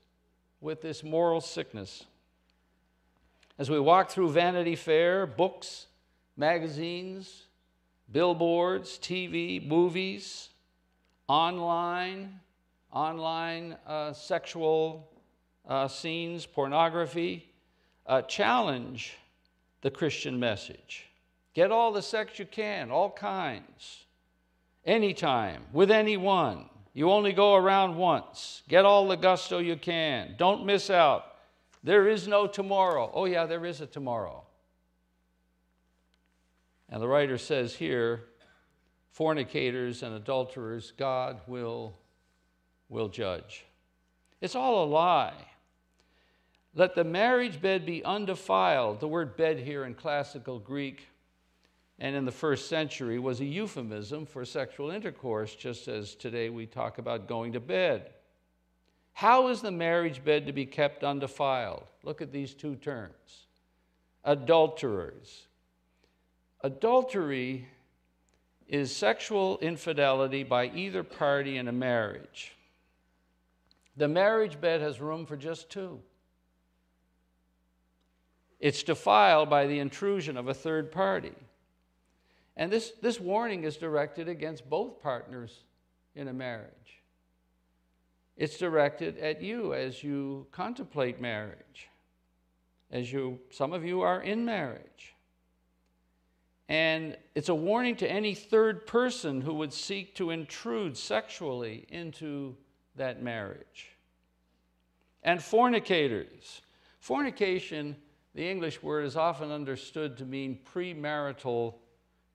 with 0.62 0.82
this 0.82 1.04
moral 1.04 1.42
sickness. 1.42 2.06
As 3.60 3.70
we 3.70 3.80
walk 3.80 4.10
through 4.10 4.30
Vanity 4.30 4.76
Fair, 4.76 5.26
books, 5.26 5.88
magazines, 6.38 7.48
billboards, 8.12 9.00
TV, 9.00 9.66
movies, 9.66 10.50
online, 11.28 12.40
online 12.92 13.76
uh, 13.86 14.14
sexual 14.14 15.10
uh, 15.68 15.88
scenes, 15.88 16.46
pornography, 16.46 17.52
uh, 18.06 18.22
challenge 18.24 19.18
the 19.82 19.92
Christian 19.92 20.40
message. 20.40 21.08
Get 21.54 21.72
all 21.72 21.92
the 21.92 22.02
sex 22.02 22.40
you 22.40 22.46
can, 22.46 22.92
all 22.92 23.12
kinds, 23.12 24.06
anytime, 24.86 25.64
with 25.74 25.92
anyone. 25.92 26.70
You 26.94 27.12
only 27.12 27.34
go 27.34 27.56
around 27.56 27.96
once. 27.96 28.64
Get 28.68 28.86
all 28.86 29.08
the 29.08 29.18
gusto 29.18 29.60
you 29.60 29.76
can. 29.76 30.36
Don't 30.38 30.66
miss 30.66 30.90
out. 30.90 31.36
There 31.84 32.08
is 32.08 32.28
no 32.28 32.48
tomorrow. 32.48 33.12
Oh, 33.14 33.26
yeah, 33.26 33.46
there 33.46 33.66
is 33.66 33.82
a 33.82 33.86
tomorrow. 33.86 34.44
And 36.90 37.02
the 37.02 37.08
writer 37.08 37.38
says 37.38 37.76
here 37.76 38.24
fornicators 39.12 40.04
and 40.04 40.16
adulterers, 40.16 40.92
God 40.96 41.42
will, 41.48 41.98
will 42.90 43.10
judge. 43.10 43.66
It's 44.42 44.56
all 44.56 44.84
a 44.84 44.86
lie. 44.86 45.34
Let 46.76 46.96
the 46.96 47.04
marriage 47.04 47.60
bed 47.60 47.86
be 47.86 48.04
undefiled. 48.04 49.00
The 49.00 49.08
word 49.08 49.36
bed 49.36 49.60
here 49.60 49.86
in 49.86 49.96
classical 49.96 50.60
Greek 50.60 51.08
and 52.00 52.16
in 52.16 52.26
the 52.26 52.32
first 52.32 52.70
century 52.70 53.18
was 53.18 53.40
a 53.40 53.46
euphemism 53.46 54.26
for 54.28 54.46
sexual 54.46 54.92
intercourse, 54.92 55.56
just 55.56 55.88
as 55.88 56.14
today 56.14 56.50
we 56.50 56.68
talk 56.68 57.00
about 57.00 57.28
going 57.28 57.54
to 57.54 57.60
bed. 57.60 58.12
How 59.14 59.48
is 59.48 59.62
the 59.62 59.72
marriage 59.72 60.24
bed 60.24 60.46
to 60.46 60.54
be 60.54 60.68
kept 60.68 61.04
undefiled? 61.04 61.86
Look 62.04 62.22
at 62.22 62.32
these 62.32 62.54
two 62.54 62.76
terms 62.76 63.48
adulterers. 64.24 65.48
Adultery 66.62 67.68
is 68.68 68.94
sexual 68.94 69.58
infidelity 69.60 70.44
by 70.44 70.66
either 70.68 71.02
party 71.02 71.58
in 71.58 71.68
a 71.68 71.72
marriage. 71.72 72.57
The 73.98 74.08
marriage 74.08 74.62
bed 74.62 74.82
has 74.82 75.02
room 75.02 75.26
for 75.26 75.36
just 75.36 75.70
two. 75.72 76.00
It's 78.60 78.84
defiled 78.84 79.50
by 79.50 79.68
the 79.68 79.80
intrusion 79.80 80.38
of 80.38 80.48
a 80.48 80.54
third 80.54 80.92
party. 80.92 81.34
And 82.56 82.72
this, 82.72 82.94
this 83.02 83.20
warning 83.20 83.64
is 83.64 83.78
directed 83.78 84.28
against 84.28 84.70
both 84.70 85.02
partners 85.02 85.64
in 86.16 86.28
a 86.28 86.34
marriage. 86.34 87.02
It's 88.36 88.58
directed 88.58 89.18
at 89.18 89.42
you 89.42 89.74
as 89.74 90.04
you 90.04 90.46
contemplate 90.52 91.20
marriage, 91.20 91.90
as 92.92 93.12
you, 93.12 93.40
some 93.50 93.74
of 93.74 93.84
you 93.84 94.02
are 94.02 94.22
in 94.22 94.46
marriage. 94.46 95.16
And 96.70 97.18
it's 97.34 97.50
a 97.50 97.56
warning 97.56 97.96
to 97.98 98.12
any 98.12 98.36
third 98.36 98.86
person 98.86 99.42
who 99.42 99.54
would 99.56 99.74
seek 99.74 100.14
to 100.16 100.32
intrude 100.32 100.98
sexually 100.98 101.86
into 101.90 102.56
that 102.98 103.22
marriage. 103.22 103.90
And 105.24 105.42
fornicators. 105.42 106.62
Fornication, 107.00 107.96
the 108.34 108.48
English 108.48 108.84
word, 108.84 109.06
is 109.06 109.16
often 109.16 109.52
understood 109.52 110.18
to 110.18 110.26
mean 110.26 110.60
premarital 110.74 111.76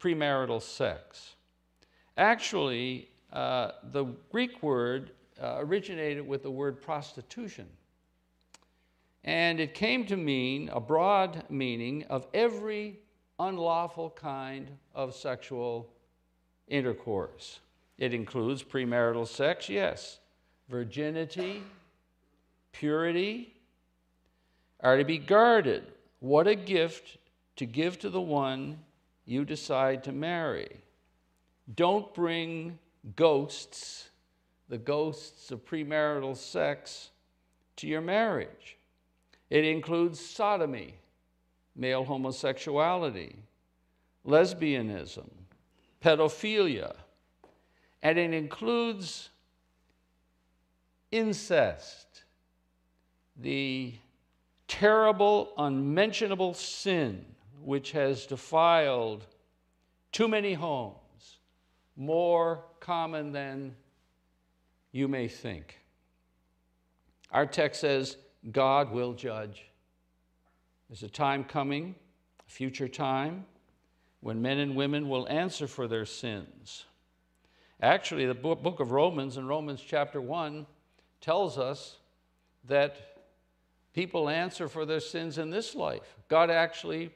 premarital 0.01 0.61
sex. 0.61 1.37
Actually, 2.17 3.09
uh, 3.33 3.71
the 3.93 4.05
Greek 4.31 4.63
word 4.63 5.13
uh, 5.41 5.57
originated 5.59 6.27
with 6.27 6.43
the 6.43 6.51
word 6.51 6.83
prostitution. 6.83 7.67
And 9.25 9.61
it 9.61 9.75
came 9.75 10.05
to 10.07 10.17
mean 10.17 10.69
a 10.73 10.81
broad 10.81 11.45
meaning 11.49 12.05
of 12.11 12.27
every 12.35 12.99
unlawful 13.39 14.11
kind 14.11 14.69
of 14.95 15.15
sexual 15.15 15.89
intercourse. 16.67 17.61
It 17.99 18.13
includes 18.13 18.65
premarital 18.65 19.29
sex, 19.29 19.69
yes, 19.69 20.19
virginity, 20.73 21.63
purity 22.73 23.53
are 24.81 24.97
to 24.97 25.05
be 25.05 25.19
guarded. 25.19 25.85
What 26.21 26.49
a 26.49 26.55
gift 26.55 27.19
to 27.57 27.67
give 27.67 27.99
to 27.99 28.09
the 28.09 28.23
one 28.23 28.79
you 29.27 29.45
decide 29.45 30.03
to 30.05 30.13
marry. 30.13 30.79
Don't 31.77 32.13
bring 32.15 32.79
ghosts, 33.15 34.09
the 34.71 34.79
ghosts 34.79 35.51
of 35.51 35.63
premarital 35.67 36.39
sex, 36.39 37.11
to 37.77 37.87
your 37.87 38.01
marriage. 38.01 38.79
It 39.51 39.67
includes 39.67 40.19
sodomy, 40.19 40.95
male 41.77 42.05
homosexuality, 42.05 43.37
lesbianism, 44.27 45.29
pedophilia, 46.03 46.95
and 48.03 48.19
it 48.19 48.33
includes 48.33 49.29
incest, 51.13 52.25
the 53.37 53.95
terrible, 54.67 55.53
unmentionable 55.59 56.55
sin 56.55 57.25
which 57.63 57.93
has 57.93 58.27
defiled 58.27 59.27
too 60.11 60.27
many 60.27 60.55
homes, 60.55 61.39
more 61.97 62.65
common 62.81 63.33
than 63.33 63.75
you 64.91 65.07
may 65.07 65.29
think. 65.29 65.79
Our 67.31 67.47
text 67.47 67.81
says, 67.81 68.17
God 68.51 68.91
will 68.91 69.13
judge. 69.13 69.65
There's 70.89 71.03
a 71.03 71.09
time 71.09 71.45
coming, 71.45 71.95
a 72.47 72.51
future 72.51 72.89
time, 72.89 73.47
when 74.21 74.43
men 74.43 74.59
and 74.59 74.77
women 74.77 75.09
will 75.09 75.29
answer 75.29 75.67
for 75.67 75.89
their 75.89 76.05
sins. 76.05 76.85
Actually, 77.81 78.27
the 78.27 78.35
book 78.35 78.81
of 78.81 78.93
Romans, 78.93 79.37
in 79.37 79.47
Romans 79.47 79.83
chapter 79.85 80.21
1, 80.21 80.67
tells 81.23 81.57
us 81.57 81.97
that 82.65 82.97
people 83.95 84.29
answer 84.29 84.69
for 84.69 84.85
their 84.85 85.01
sins 85.01 85.39
in 85.39 85.49
this 85.49 85.75
life. 85.75 86.17
God 86.29 86.51
actually 86.51 87.11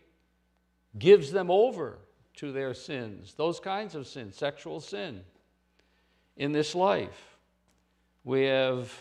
gives 0.98 1.30
them 1.30 1.50
over 1.50 1.98
to 2.36 2.52
their 2.52 2.72
sins, 2.72 3.34
those 3.34 3.60
kinds 3.60 3.94
of 3.94 4.06
sins, 4.06 4.36
sexual 4.36 4.80
sin, 4.80 5.22
in 6.36 6.52
this 6.52 6.74
life. 6.74 7.36
We 8.24 8.44
have 8.44 8.92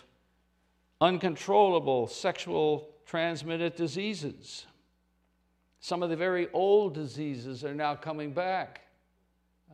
uncontrollable 1.01 2.07
sexual 2.07 2.89
transmitted 3.05 3.75
diseases. 3.75 4.65
Some 5.79 6.01
of 6.01 6.09
the 6.09 6.15
very 6.15 6.47
old 6.53 6.93
diseases 6.93 7.63
are 7.63 7.75
now 7.75 7.95
coming 7.95 8.31
back, 8.31 8.81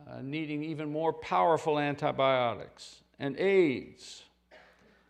uh, 0.06 0.20
needing 0.22 0.62
even 0.62 0.90
more 0.90 1.12
powerful 1.12 1.78
antibiotics, 1.78 3.02
and 3.18 3.38
AIDS. 3.38 4.24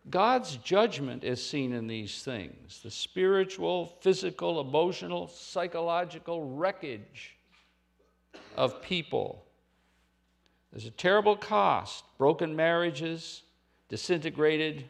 God's 0.09 0.57
judgment 0.57 1.23
is 1.23 1.45
seen 1.45 1.71
in 1.71 1.87
these 1.87 2.23
things 2.23 2.81
the 2.83 2.91
spiritual, 2.91 3.85
physical, 4.01 4.59
emotional, 4.59 5.27
psychological 5.27 6.43
wreckage 6.55 7.37
of 8.57 8.81
people. 8.81 9.45
There's 10.71 10.85
a 10.85 10.91
terrible 10.91 11.35
cost 11.35 12.03
broken 12.17 12.55
marriages, 12.55 13.43
disintegrated 13.87 14.85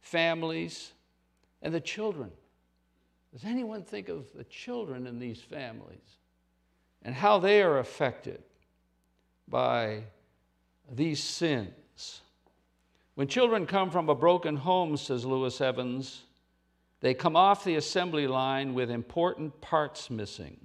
families, 0.00 0.92
and 1.62 1.74
the 1.74 1.80
children. 1.80 2.30
Does 3.32 3.44
anyone 3.44 3.82
think 3.82 4.08
of 4.08 4.32
the 4.34 4.44
children 4.44 5.06
in 5.06 5.18
these 5.18 5.40
families 5.40 6.16
and 7.02 7.14
how 7.14 7.38
they 7.38 7.62
are 7.62 7.78
affected 7.78 8.42
by 9.46 10.04
these 10.90 11.22
sins? 11.22 12.22
When 13.20 13.28
children 13.28 13.66
come 13.66 13.90
from 13.90 14.08
a 14.08 14.14
broken 14.14 14.56
home, 14.56 14.96
says 14.96 15.26
Lewis 15.26 15.60
Evans, 15.60 16.22
they 17.00 17.12
come 17.12 17.36
off 17.36 17.64
the 17.64 17.74
assembly 17.74 18.26
line 18.26 18.72
with 18.72 18.90
important 18.90 19.60
parts 19.60 20.08
missing. 20.08 20.56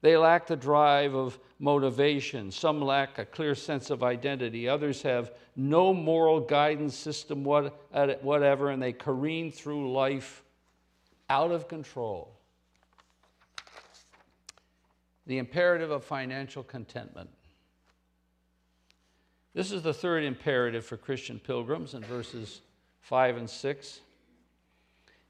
They 0.00 0.16
lack 0.16 0.46
the 0.46 0.54
drive 0.54 1.16
of 1.16 1.36
motivation. 1.58 2.52
Some 2.52 2.80
lack 2.80 3.18
a 3.18 3.24
clear 3.24 3.56
sense 3.56 3.90
of 3.90 4.04
identity. 4.04 4.68
Others 4.68 5.02
have 5.02 5.32
no 5.56 5.92
moral 5.92 6.38
guidance 6.38 6.94
system, 6.94 7.42
whatever, 7.42 8.70
and 8.70 8.80
they 8.80 8.92
careen 8.92 9.50
through 9.50 9.92
life 9.92 10.44
out 11.28 11.50
of 11.50 11.66
control. 11.66 12.32
The 15.26 15.38
imperative 15.38 15.90
of 15.90 16.04
financial 16.04 16.62
contentment. 16.62 17.30
This 19.58 19.72
is 19.72 19.82
the 19.82 19.92
third 19.92 20.22
imperative 20.22 20.86
for 20.86 20.96
Christian 20.96 21.40
pilgrims 21.40 21.94
in 21.94 22.04
verses 22.04 22.60
5 23.00 23.38
and 23.38 23.50
6. 23.50 24.00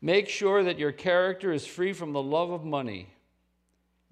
Make 0.03 0.29
sure 0.29 0.63
that 0.65 0.79
your 0.79 0.93
character 0.93 1.51
is 1.51 1.67
free 1.67 1.95
from 1.95 2.13
the 2.13 2.23
love 2.23 2.51
of 2.51 2.63
money 2.63 3.09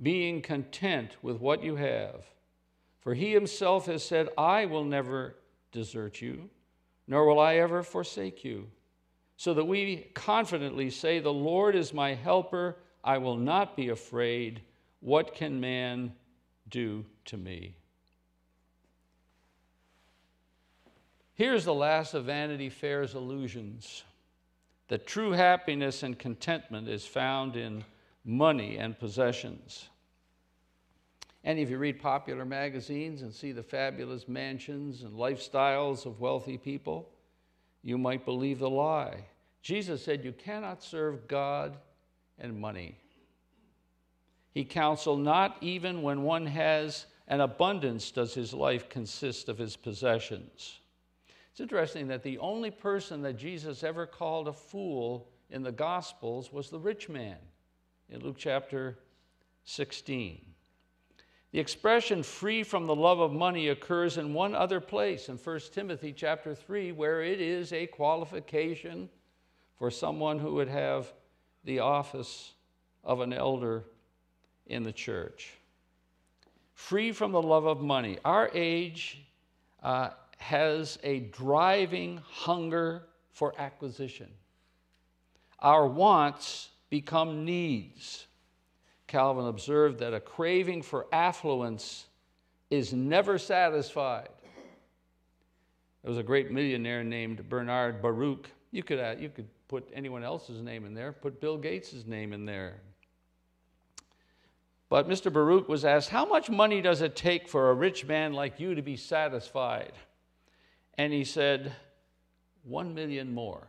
being 0.02 0.40
content 0.40 1.18
with 1.20 1.38
what 1.38 1.62
you 1.62 1.76
have. 1.76 2.24
For 3.00 3.12
he 3.12 3.32
himself 3.32 3.84
has 3.84 4.02
said, 4.02 4.30
I 4.38 4.64
will 4.64 4.84
never 4.84 5.36
desert 5.70 6.22
you, 6.22 6.48
nor 7.06 7.26
will 7.26 7.38
I 7.38 7.56
ever 7.56 7.82
forsake 7.82 8.42
you. 8.42 8.68
So 9.36 9.52
that 9.52 9.66
we 9.66 10.10
confidently 10.14 10.88
say, 10.88 11.18
The 11.18 11.30
Lord 11.30 11.76
is 11.76 11.92
my 11.92 12.14
helper, 12.14 12.78
I 13.04 13.18
will 13.18 13.36
not 13.36 13.76
be 13.76 13.90
afraid. 13.90 14.62
What 15.00 15.34
can 15.34 15.60
man 15.60 16.14
do 16.70 17.04
to 17.26 17.36
me? 17.36 17.76
Here's 21.36 21.66
the 21.66 21.74
last 21.74 22.14
of 22.14 22.24
Vanity 22.24 22.70
Fair's 22.70 23.14
illusions 23.14 24.04
that 24.88 25.06
true 25.06 25.32
happiness 25.32 26.02
and 26.02 26.18
contentment 26.18 26.88
is 26.88 27.04
found 27.04 27.56
in 27.56 27.84
money 28.24 28.78
and 28.78 28.98
possessions. 28.98 29.90
Any 31.44 31.62
of 31.62 31.68
you 31.68 31.76
read 31.76 32.00
popular 32.00 32.46
magazines 32.46 33.20
and 33.20 33.34
see 33.34 33.52
the 33.52 33.62
fabulous 33.62 34.26
mansions 34.26 35.02
and 35.02 35.12
lifestyles 35.12 36.06
of 36.06 36.20
wealthy 36.20 36.56
people, 36.56 37.10
you 37.82 37.98
might 37.98 38.24
believe 38.24 38.58
the 38.58 38.70
lie. 38.70 39.26
Jesus 39.60 40.02
said 40.02 40.24
you 40.24 40.32
cannot 40.32 40.82
serve 40.82 41.28
God 41.28 41.76
and 42.38 42.58
money. 42.58 42.96
He 44.52 44.64
counseled 44.64 45.20
not 45.20 45.58
even 45.60 46.00
when 46.00 46.22
one 46.22 46.46
has 46.46 47.04
an 47.28 47.42
abundance 47.42 48.10
does 48.10 48.32
his 48.32 48.54
life 48.54 48.88
consist 48.88 49.50
of 49.50 49.58
his 49.58 49.76
possessions. 49.76 50.80
It's 51.56 51.62
interesting 51.62 52.08
that 52.08 52.22
the 52.22 52.36
only 52.36 52.70
person 52.70 53.22
that 53.22 53.38
Jesus 53.38 53.82
ever 53.82 54.04
called 54.04 54.46
a 54.46 54.52
fool 54.52 55.30
in 55.48 55.62
the 55.62 55.72
Gospels 55.72 56.52
was 56.52 56.68
the 56.68 56.78
rich 56.78 57.08
man 57.08 57.38
in 58.10 58.20
Luke 58.20 58.36
chapter 58.36 58.98
16. 59.64 60.44
The 61.52 61.58
expression 61.58 62.22
free 62.22 62.62
from 62.62 62.86
the 62.86 62.94
love 62.94 63.20
of 63.20 63.32
money 63.32 63.68
occurs 63.68 64.18
in 64.18 64.34
one 64.34 64.54
other 64.54 64.80
place 64.80 65.30
in 65.30 65.38
1 65.38 65.60
Timothy 65.72 66.12
chapter 66.12 66.54
3 66.54 66.92
where 66.92 67.22
it 67.22 67.40
is 67.40 67.72
a 67.72 67.86
qualification 67.86 69.08
for 69.78 69.90
someone 69.90 70.38
who 70.38 70.52
would 70.56 70.68
have 70.68 71.10
the 71.64 71.78
office 71.78 72.52
of 73.02 73.20
an 73.20 73.32
elder 73.32 73.84
in 74.66 74.82
the 74.82 74.92
church. 74.92 75.54
Free 76.74 77.12
from 77.12 77.32
the 77.32 77.40
love 77.40 77.64
of 77.64 77.80
money. 77.80 78.18
Our 78.26 78.50
age 78.52 79.22
uh, 79.82 80.10
has 80.36 80.98
a 81.02 81.20
driving 81.20 82.20
hunger 82.24 83.02
for 83.32 83.54
acquisition. 83.58 84.28
Our 85.60 85.86
wants 85.86 86.70
become 86.90 87.44
needs. 87.44 88.26
Calvin 89.06 89.46
observed 89.46 89.98
that 90.00 90.14
a 90.14 90.20
craving 90.20 90.82
for 90.82 91.06
affluence 91.12 92.06
is 92.70 92.92
never 92.92 93.38
satisfied. 93.38 94.28
There 96.02 96.10
was 96.10 96.18
a 96.18 96.22
great 96.22 96.50
millionaire 96.50 97.02
named 97.02 97.48
Bernard 97.48 98.00
Baruch. 98.00 98.48
You 98.70 98.82
could, 98.82 99.00
uh, 99.00 99.14
you 99.18 99.28
could 99.28 99.48
put 99.68 99.88
anyone 99.94 100.22
else's 100.22 100.62
name 100.62 100.84
in 100.84 100.94
there, 100.94 101.12
put 101.12 101.40
Bill 101.40 101.56
Gates' 101.56 102.04
name 102.06 102.32
in 102.32 102.44
there. 102.44 102.80
But 104.88 105.08
Mr. 105.08 105.32
Baruch 105.32 105.68
was 105.68 105.84
asked, 105.84 106.10
How 106.10 106.24
much 106.24 106.48
money 106.48 106.80
does 106.80 107.02
it 107.02 107.16
take 107.16 107.48
for 107.48 107.70
a 107.70 107.74
rich 107.74 108.04
man 108.04 108.32
like 108.32 108.60
you 108.60 108.74
to 108.74 108.82
be 108.82 108.96
satisfied? 108.96 109.92
And 110.98 111.12
he 111.12 111.24
said, 111.24 111.74
One 112.64 112.94
million 112.94 113.32
more. 113.34 113.66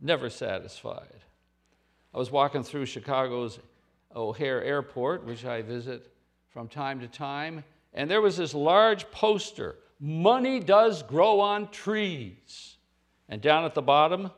Never 0.00 0.30
satisfied. 0.30 1.24
I 2.12 2.18
was 2.18 2.30
walking 2.30 2.62
through 2.62 2.86
Chicago's 2.86 3.58
O'Hare 4.14 4.62
Airport, 4.62 5.24
which 5.24 5.44
I 5.44 5.62
visit 5.62 6.12
from 6.50 6.68
time 6.68 7.00
to 7.00 7.08
time, 7.08 7.64
and 7.94 8.10
there 8.10 8.20
was 8.20 8.36
this 8.36 8.52
large 8.52 9.10
poster 9.10 9.76
Money 10.04 10.58
does 10.58 11.04
grow 11.04 11.38
on 11.38 11.70
trees. 11.70 12.76
And 13.28 13.40
down 13.40 13.64
at 13.64 13.74
the 13.74 13.82
bottom, 13.82 14.32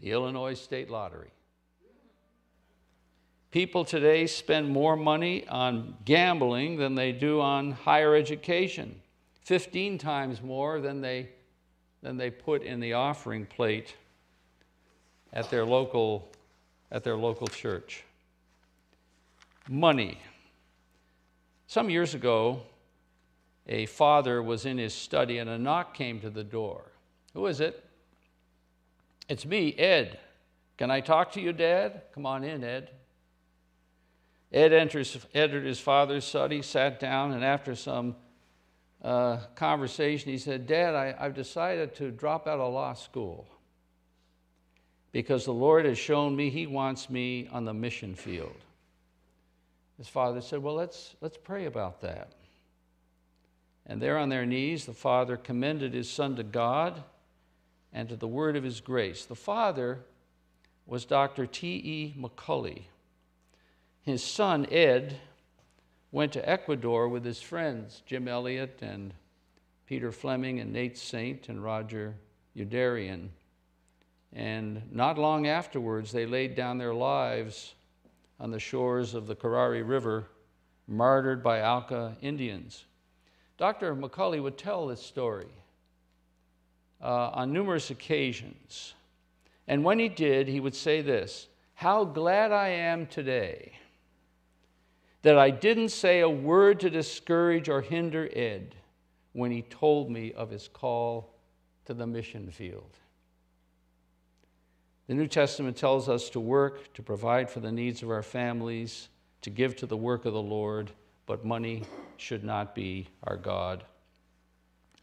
the 0.00 0.10
Illinois 0.10 0.54
State 0.54 0.90
Lottery. 0.90 1.30
People 3.52 3.84
today 3.84 4.26
spend 4.26 4.68
more 4.68 4.96
money 4.96 5.46
on 5.46 5.94
gambling 6.04 6.78
than 6.78 6.96
they 6.96 7.12
do 7.12 7.40
on 7.40 7.70
higher 7.70 8.16
education, 8.16 9.00
15 9.44 9.98
times 9.98 10.40
more 10.42 10.80
than 10.80 11.00
they, 11.00 11.28
than 12.02 12.16
they 12.16 12.30
put 12.30 12.62
in 12.62 12.80
the 12.80 12.92
offering 12.92 13.46
plate 13.46 13.96
at 15.32 15.50
their 15.50 15.64
local, 15.64 16.28
at 16.90 17.04
their 17.04 17.16
local 17.16 17.46
church. 17.46 18.04
Money. 19.68 20.18
Some 21.66 21.90
years 21.90 22.14
ago, 22.14 22.62
a 23.66 23.86
father 23.86 24.42
was 24.42 24.66
in 24.66 24.78
his 24.78 24.94
study 24.94 25.38
and 25.38 25.48
a 25.48 25.58
knock 25.58 25.94
came 25.94 26.20
to 26.20 26.30
the 26.30 26.44
door. 26.44 26.82
Who 27.34 27.46
is 27.46 27.60
it? 27.60 27.84
It's 29.28 29.46
me, 29.46 29.74
Ed. 29.74 30.18
Can 30.76 30.90
I 30.90 31.00
talk 31.00 31.32
to 31.32 31.40
you, 31.40 31.52
Dad? 31.52 32.02
Come 32.14 32.26
on 32.26 32.44
in, 32.44 32.62
Ed. 32.64 32.90
Ed 34.52 34.72
enters, 34.72 35.16
entered 35.32 35.64
his 35.64 35.80
father's 35.80 36.24
study, 36.24 36.60
sat 36.60 37.00
down, 37.00 37.32
and 37.32 37.44
after 37.44 37.74
some 37.74 38.16
uh, 39.02 39.38
conversation, 39.56 40.30
he 40.30 40.38
said, 40.38 40.66
Dad, 40.66 40.94
I, 40.94 41.14
I've 41.18 41.34
decided 41.34 41.94
to 41.96 42.10
drop 42.10 42.46
out 42.46 42.60
of 42.60 42.72
law 42.72 42.94
school 42.94 43.46
because 45.10 45.44
the 45.44 45.52
Lord 45.52 45.84
has 45.84 45.98
shown 45.98 46.36
me 46.36 46.50
He 46.50 46.66
wants 46.66 47.10
me 47.10 47.48
on 47.52 47.64
the 47.64 47.74
mission 47.74 48.14
field. 48.14 48.56
His 49.98 50.08
father 50.08 50.40
said, 50.40 50.62
Well, 50.62 50.74
let's, 50.74 51.14
let's 51.20 51.36
pray 51.36 51.66
about 51.66 52.00
that. 52.00 52.32
And 53.86 54.00
there 54.00 54.18
on 54.18 54.28
their 54.28 54.46
knees, 54.46 54.86
the 54.86 54.94
father 54.94 55.36
commended 55.36 55.92
his 55.92 56.08
son 56.08 56.36
to 56.36 56.42
God 56.42 57.02
and 57.92 58.08
to 58.08 58.16
the 58.16 58.28
word 58.28 58.56
of 58.56 58.64
his 58.64 58.80
grace. 58.80 59.24
The 59.24 59.34
father 59.34 60.00
was 60.86 61.04
Dr. 61.04 61.46
T.E. 61.46 62.14
McCully. 62.18 62.82
His 64.02 64.22
son, 64.22 64.66
Ed, 64.70 65.18
went 66.12 66.32
to 66.32 66.48
Ecuador 66.48 67.08
with 67.08 67.24
his 67.24 67.40
friends, 67.40 68.02
Jim 68.06 68.28
Elliot 68.28 68.78
and 68.82 69.14
Peter 69.86 70.12
Fleming 70.12 70.60
and 70.60 70.72
Nate 70.72 70.98
Saint 70.98 71.48
and 71.48 71.64
Roger 71.64 72.14
Youderian. 72.56 73.28
And 74.34 74.82
not 74.92 75.18
long 75.18 75.46
afterwards, 75.46 76.12
they 76.12 76.26
laid 76.26 76.54
down 76.54 76.78
their 76.78 76.94
lives 76.94 77.74
on 78.38 78.50
the 78.50 78.58
shores 78.58 79.14
of 79.14 79.26
the 79.26 79.34
Curaray 79.34 79.86
River, 79.86 80.26
martyred 80.86 81.42
by 81.42 81.62
Auca 81.62 82.16
Indians. 82.20 82.84
Dr. 83.56 83.94
McCully 83.94 84.42
would 84.42 84.58
tell 84.58 84.86
this 84.86 85.02
story 85.02 85.48
uh, 87.00 87.30
on 87.32 87.52
numerous 87.52 87.90
occasions. 87.90 88.94
And 89.68 89.84
when 89.84 89.98
he 89.98 90.08
did, 90.08 90.48
he 90.48 90.60
would 90.60 90.74
say 90.74 91.00
this 91.00 91.46
How 91.74 92.04
glad 92.04 92.52
I 92.52 92.68
am 92.68 93.06
today 93.06 93.72
that 95.22 95.38
I 95.38 95.50
didn't 95.50 95.90
say 95.90 96.20
a 96.20 96.28
word 96.28 96.80
to 96.80 96.90
discourage 96.90 97.68
or 97.68 97.80
hinder 97.80 98.28
Ed 98.32 98.74
when 99.32 99.50
he 99.50 99.62
told 99.62 100.10
me 100.10 100.32
of 100.32 100.50
his 100.50 100.68
call 100.68 101.34
to 101.86 101.94
the 101.94 102.06
mission 102.06 102.50
field. 102.50 102.98
The 105.06 105.14
New 105.14 105.26
Testament 105.26 105.76
tells 105.76 106.08
us 106.08 106.30
to 106.30 106.40
work, 106.40 106.92
to 106.94 107.02
provide 107.02 107.50
for 107.50 107.60
the 107.60 107.72
needs 107.72 108.02
of 108.02 108.10
our 108.10 108.22
families, 108.22 109.08
to 109.42 109.50
give 109.50 109.76
to 109.76 109.86
the 109.86 109.96
work 109.96 110.24
of 110.24 110.32
the 110.32 110.42
Lord, 110.42 110.92
but 111.26 111.44
money 111.44 111.84
should 112.16 112.44
not 112.44 112.74
be 112.74 113.08
our 113.24 113.36
God. 113.36 113.84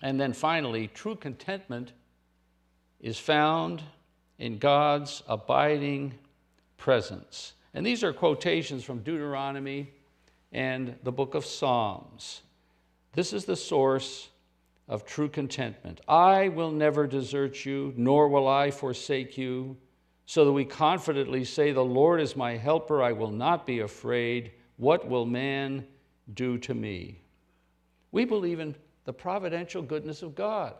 And 0.01 0.19
then 0.19 0.33
finally, 0.33 0.87
true 0.87 1.15
contentment 1.15 1.91
is 2.99 3.17
found 3.17 3.83
in 4.37 4.57
God's 4.57 5.21
abiding 5.27 6.13
presence. 6.77 7.53
And 7.73 7.85
these 7.85 8.03
are 8.03 8.13
quotations 8.13 8.83
from 8.83 8.99
Deuteronomy 8.99 9.91
and 10.51 10.95
the 11.03 11.11
book 11.11 11.35
of 11.35 11.45
Psalms. 11.45 12.41
This 13.13 13.33
is 13.33 13.45
the 13.45 13.55
source 13.55 14.29
of 14.87 15.05
true 15.05 15.29
contentment. 15.29 16.01
I 16.07 16.49
will 16.49 16.71
never 16.71 17.07
desert 17.07 17.65
you, 17.65 17.93
nor 17.95 18.27
will 18.27 18.47
I 18.47 18.71
forsake 18.71 19.37
you, 19.37 19.77
so 20.25 20.45
that 20.45 20.51
we 20.51 20.65
confidently 20.65 21.43
say, 21.43 21.71
The 21.71 21.83
Lord 21.83 22.21
is 22.21 22.35
my 22.35 22.57
helper, 22.57 23.01
I 23.01 23.11
will 23.11 23.31
not 23.31 23.65
be 23.65 23.79
afraid. 23.79 24.51
What 24.77 25.07
will 25.07 25.25
man 25.25 25.85
do 26.33 26.57
to 26.59 26.73
me. 26.73 27.21
We 28.11 28.25
believe 28.25 28.59
in 28.59 28.75
the 29.05 29.13
providential 29.13 29.81
goodness 29.81 30.21
of 30.21 30.35
God. 30.35 30.73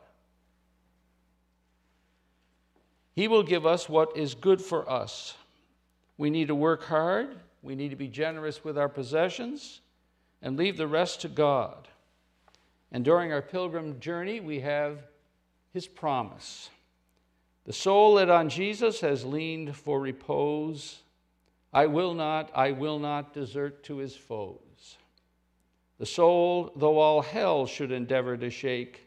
He 3.15 3.27
will 3.27 3.43
give 3.43 3.65
us 3.65 3.89
what 3.89 4.15
is 4.15 4.33
good 4.35 4.61
for 4.61 4.89
us. 4.89 5.35
We 6.17 6.29
need 6.29 6.47
to 6.47 6.55
work 6.55 6.83
hard, 6.83 7.35
we 7.61 7.75
need 7.75 7.89
to 7.89 7.95
be 7.95 8.07
generous 8.07 8.63
with 8.63 8.77
our 8.77 8.89
possessions, 8.89 9.81
and 10.41 10.57
leave 10.57 10.77
the 10.77 10.87
rest 10.87 11.21
to 11.21 11.27
God. 11.27 11.87
And 12.91 13.03
during 13.03 13.31
our 13.33 13.41
pilgrim 13.41 13.99
journey, 13.99 14.39
we 14.39 14.61
have 14.61 14.99
His 15.73 15.87
promise. 15.87 16.69
The 17.65 17.73
soul 17.73 18.15
that 18.15 18.29
on 18.29 18.49
Jesus 18.49 19.01
has 19.01 19.25
leaned 19.25 19.75
for 19.75 19.99
repose, 19.99 21.03
I 21.71 21.85
will 21.85 22.13
not, 22.13 22.49
I 22.55 22.71
will 22.71 22.99
not 22.99 23.33
desert 23.33 23.83
to 23.83 23.97
his 23.97 24.15
foes. 24.15 24.97
The 25.99 26.05
soul, 26.05 26.71
though 26.75 26.97
all 26.97 27.21
hell 27.21 27.65
should 27.65 27.91
endeavor 27.91 28.37
to 28.37 28.49
shake, 28.49 29.05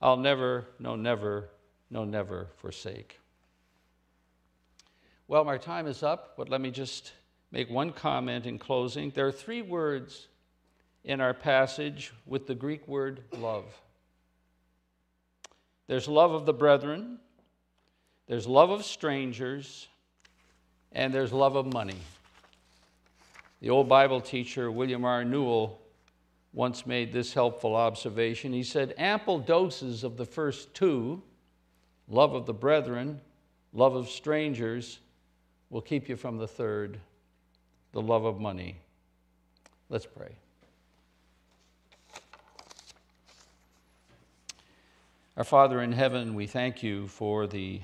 I'll 0.00 0.16
never, 0.16 0.66
no, 0.78 0.96
never, 0.96 1.50
no, 1.90 2.04
never 2.04 2.48
forsake. 2.56 3.20
Well, 5.28 5.44
my 5.44 5.58
time 5.58 5.86
is 5.86 6.02
up, 6.02 6.34
but 6.36 6.48
let 6.48 6.60
me 6.60 6.70
just 6.70 7.12
make 7.50 7.70
one 7.70 7.92
comment 7.92 8.46
in 8.46 8.58
closing. 8.58 9.10
There 9.10 9.26
are 9.26 9.32
three 9.32 9.62
words 9.62 10.28
in 11.04 11.20
our 11.20 11.34
passage 11.34 12.12
with 12.26 12.46
the 12.46 12.54
Greek 12.54 12.86
word 12.86 13.22
love 13.32 13.64
there's 15.88 16.06
love 16.06 16.32
of 16.32 16.44
the 16.44 16.52
brethren, 16.52 17.18
there's 18.26 18.46
love 18.46 18.68
of 18.68 18.84
strangers, 18.84 19.88
and 20.92 21.12
there's 21.12 21.32
love 21.32 21.56
of 21.56 21.72
money. 21.72 21.96
The 23.60 23.70
old 23.70 23.88
Bible 23.88 24.20
teacher, 24.20 24.70
William 24.70 25.06
R. 25.06 25.24
Newell, 25.24 25.80
once 26.52 26.86
made 26.86 27.12
this 27.12 27.32
helpful 27.32 27.74
observation. 27.74 28.52
He 28.52 28.62
said, 28.62 28.94
Ample 28.98 29.38
doses 29.38 30.04
of 30.04 30.18
the 30.18 30.26
first 30.26 30.74
two, 30.74 31.22
love 32.06 32.34
of 32.34 32.44
the 32.44 32.54
brethren, 32.54 33.20
love 33.72 33.94
of 33.94 34.10
strangers, 34.10 35.00
will 35.70 35.80
keep 35.80 36.08
you 36.08 36.16
from 36.16 36.36
the 36.36 36.48
third, 36.48 37.00
the 37.92 38.02
love 38.02 38.24
of 38.24 38.40
money. 38.40 38.80
Let's 39.88 40.06
pray. 40.06 40.36
Our 45.36 45.44
Father 45.44 45.80
in 45.82 45.92
heaven, 45.92 46.34
we 46.34 46.46
thank 46.46 46.82
you 46.82 47.06
for 47.06 47.46
the 47.46 47.80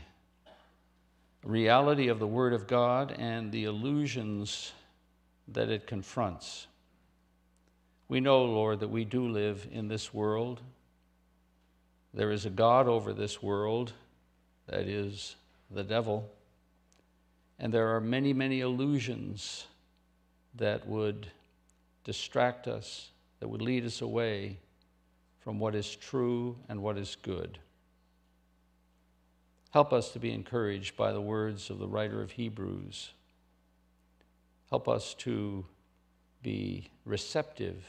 reality 1.45 2.09
of 2.09 2.19
the 2.19 2.27
Word 2.27 2.53
of 2.53 2.67
God 2.67 3.15
and 3.17 3.53
the 3.53 3.65
illusions 3.65 4.73
that 5.49 5.69
it 5.69 5.87
confronts. 5.87 6.67
We 8.09 8.21
know, 8.21 8.45
Lord, 8.45 8.81
that 8.81 8.89
we 8.89 9.05
do 9.05 9.29
live 9.29 9.69
in 9.71 9.89
this 9.89 10.13
world. 10.13 10.61
There 12.13 12.31
is 12.31 12.45
a 12.45 12.51
God 12.51 12.89
over 12.89 13.13
this 13.13 13.43
world, 13.43 13.93
that 14.67 14.89
is 14.89 15.37
the 15.71 15.85
devil. 15.85 16.31
And 17.59 17.73
there 17.73 17.95
are 17.95 18.01
many, 18.01 18.33
many 18.33 18.61
illusions 18.61 19.67
that 20.57 20.87
would 20.87 21.29
distract 22.05 22.69
us, 22.69 23.11
that 23.41 23.49
would 23.49 23.63
lead 23.63 23.85
us 23.85 24.01
away 24.01 24.59
from 25.41 25.59
what 25.59 25.75
is 25.75 25.95
true 25.97 26.57
and 26.69 26.83
what 26.83 26.97
is 26.97 27.17
good. 27.23 27.59
Help 29.71 29.93
us 29.93 30.11
to 30.11 30.19
be 30.19 30.33
encouraged 30.33 30.97
by 30.97 31.13
the 31.13 31.21
words 31.21 31.69
of 31.69 31.79
the 31.79 31.89
writer 31.89 32.23
of 32.23 32.31
Hebrews. 32.31 33.11
Help 34.71 34.89
us 34.89 35.15
to 35.15 35.67
be 36.43 36.89
receptive 37.05 37.85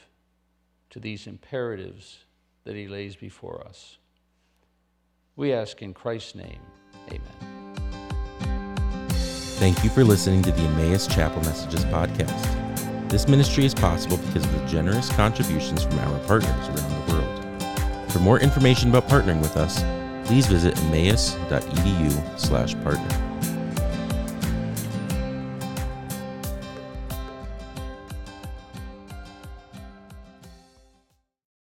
to 0.90 0.98
these 0.98 1.26
imperatives 1.26 2.24
that 2.64 2.74
he 2.74 2.88
lays 2.88 3.14
before 3.14 3.64
us. 3.66 3.98
We 5.36 5.52
ask 5.52 5.80
in 5.82 5.94
Christ's 5.94 6.34
name, 6.34 6.60
amen. 7.08 7.55
Thank 9.56 9.82
you 9.82 9.88
for 9.88 10.04
listening 10.04 10.42
to 10.42 10.52
the 10.52 10.60
Emmaus 10.60 11.06
Chapel 11.06 11.40
Messages 11.40 11.82
podcast. 11.86 13.08
This 13.08 13.26
ministry 13.26 13.64
is 13.64 13.74
possible 13.74 14.18
because 14.18 14.44
of 14.44 14.52
the 14.52 14.66
generous 14.66 15.08
contributions 15.08 15.82
from 15.82 15.98
our 15.98 16.18
partners 16.26 16.68
around 16.68 17.06
the 17.06 17.12
world. 17.14 18.12
For 18.12 18.18
more 18.18 18.38
information 18.38 18.90
about 18.90 19.08
partnering 19.08 19.40
with 19.40 19.56
us, 19.56 19.82
please 20.28 20.46
visit 20.46 20.76
emmaus.edu 20.84 22.38
slash 22.38 22.74
partner. 22.82 23.25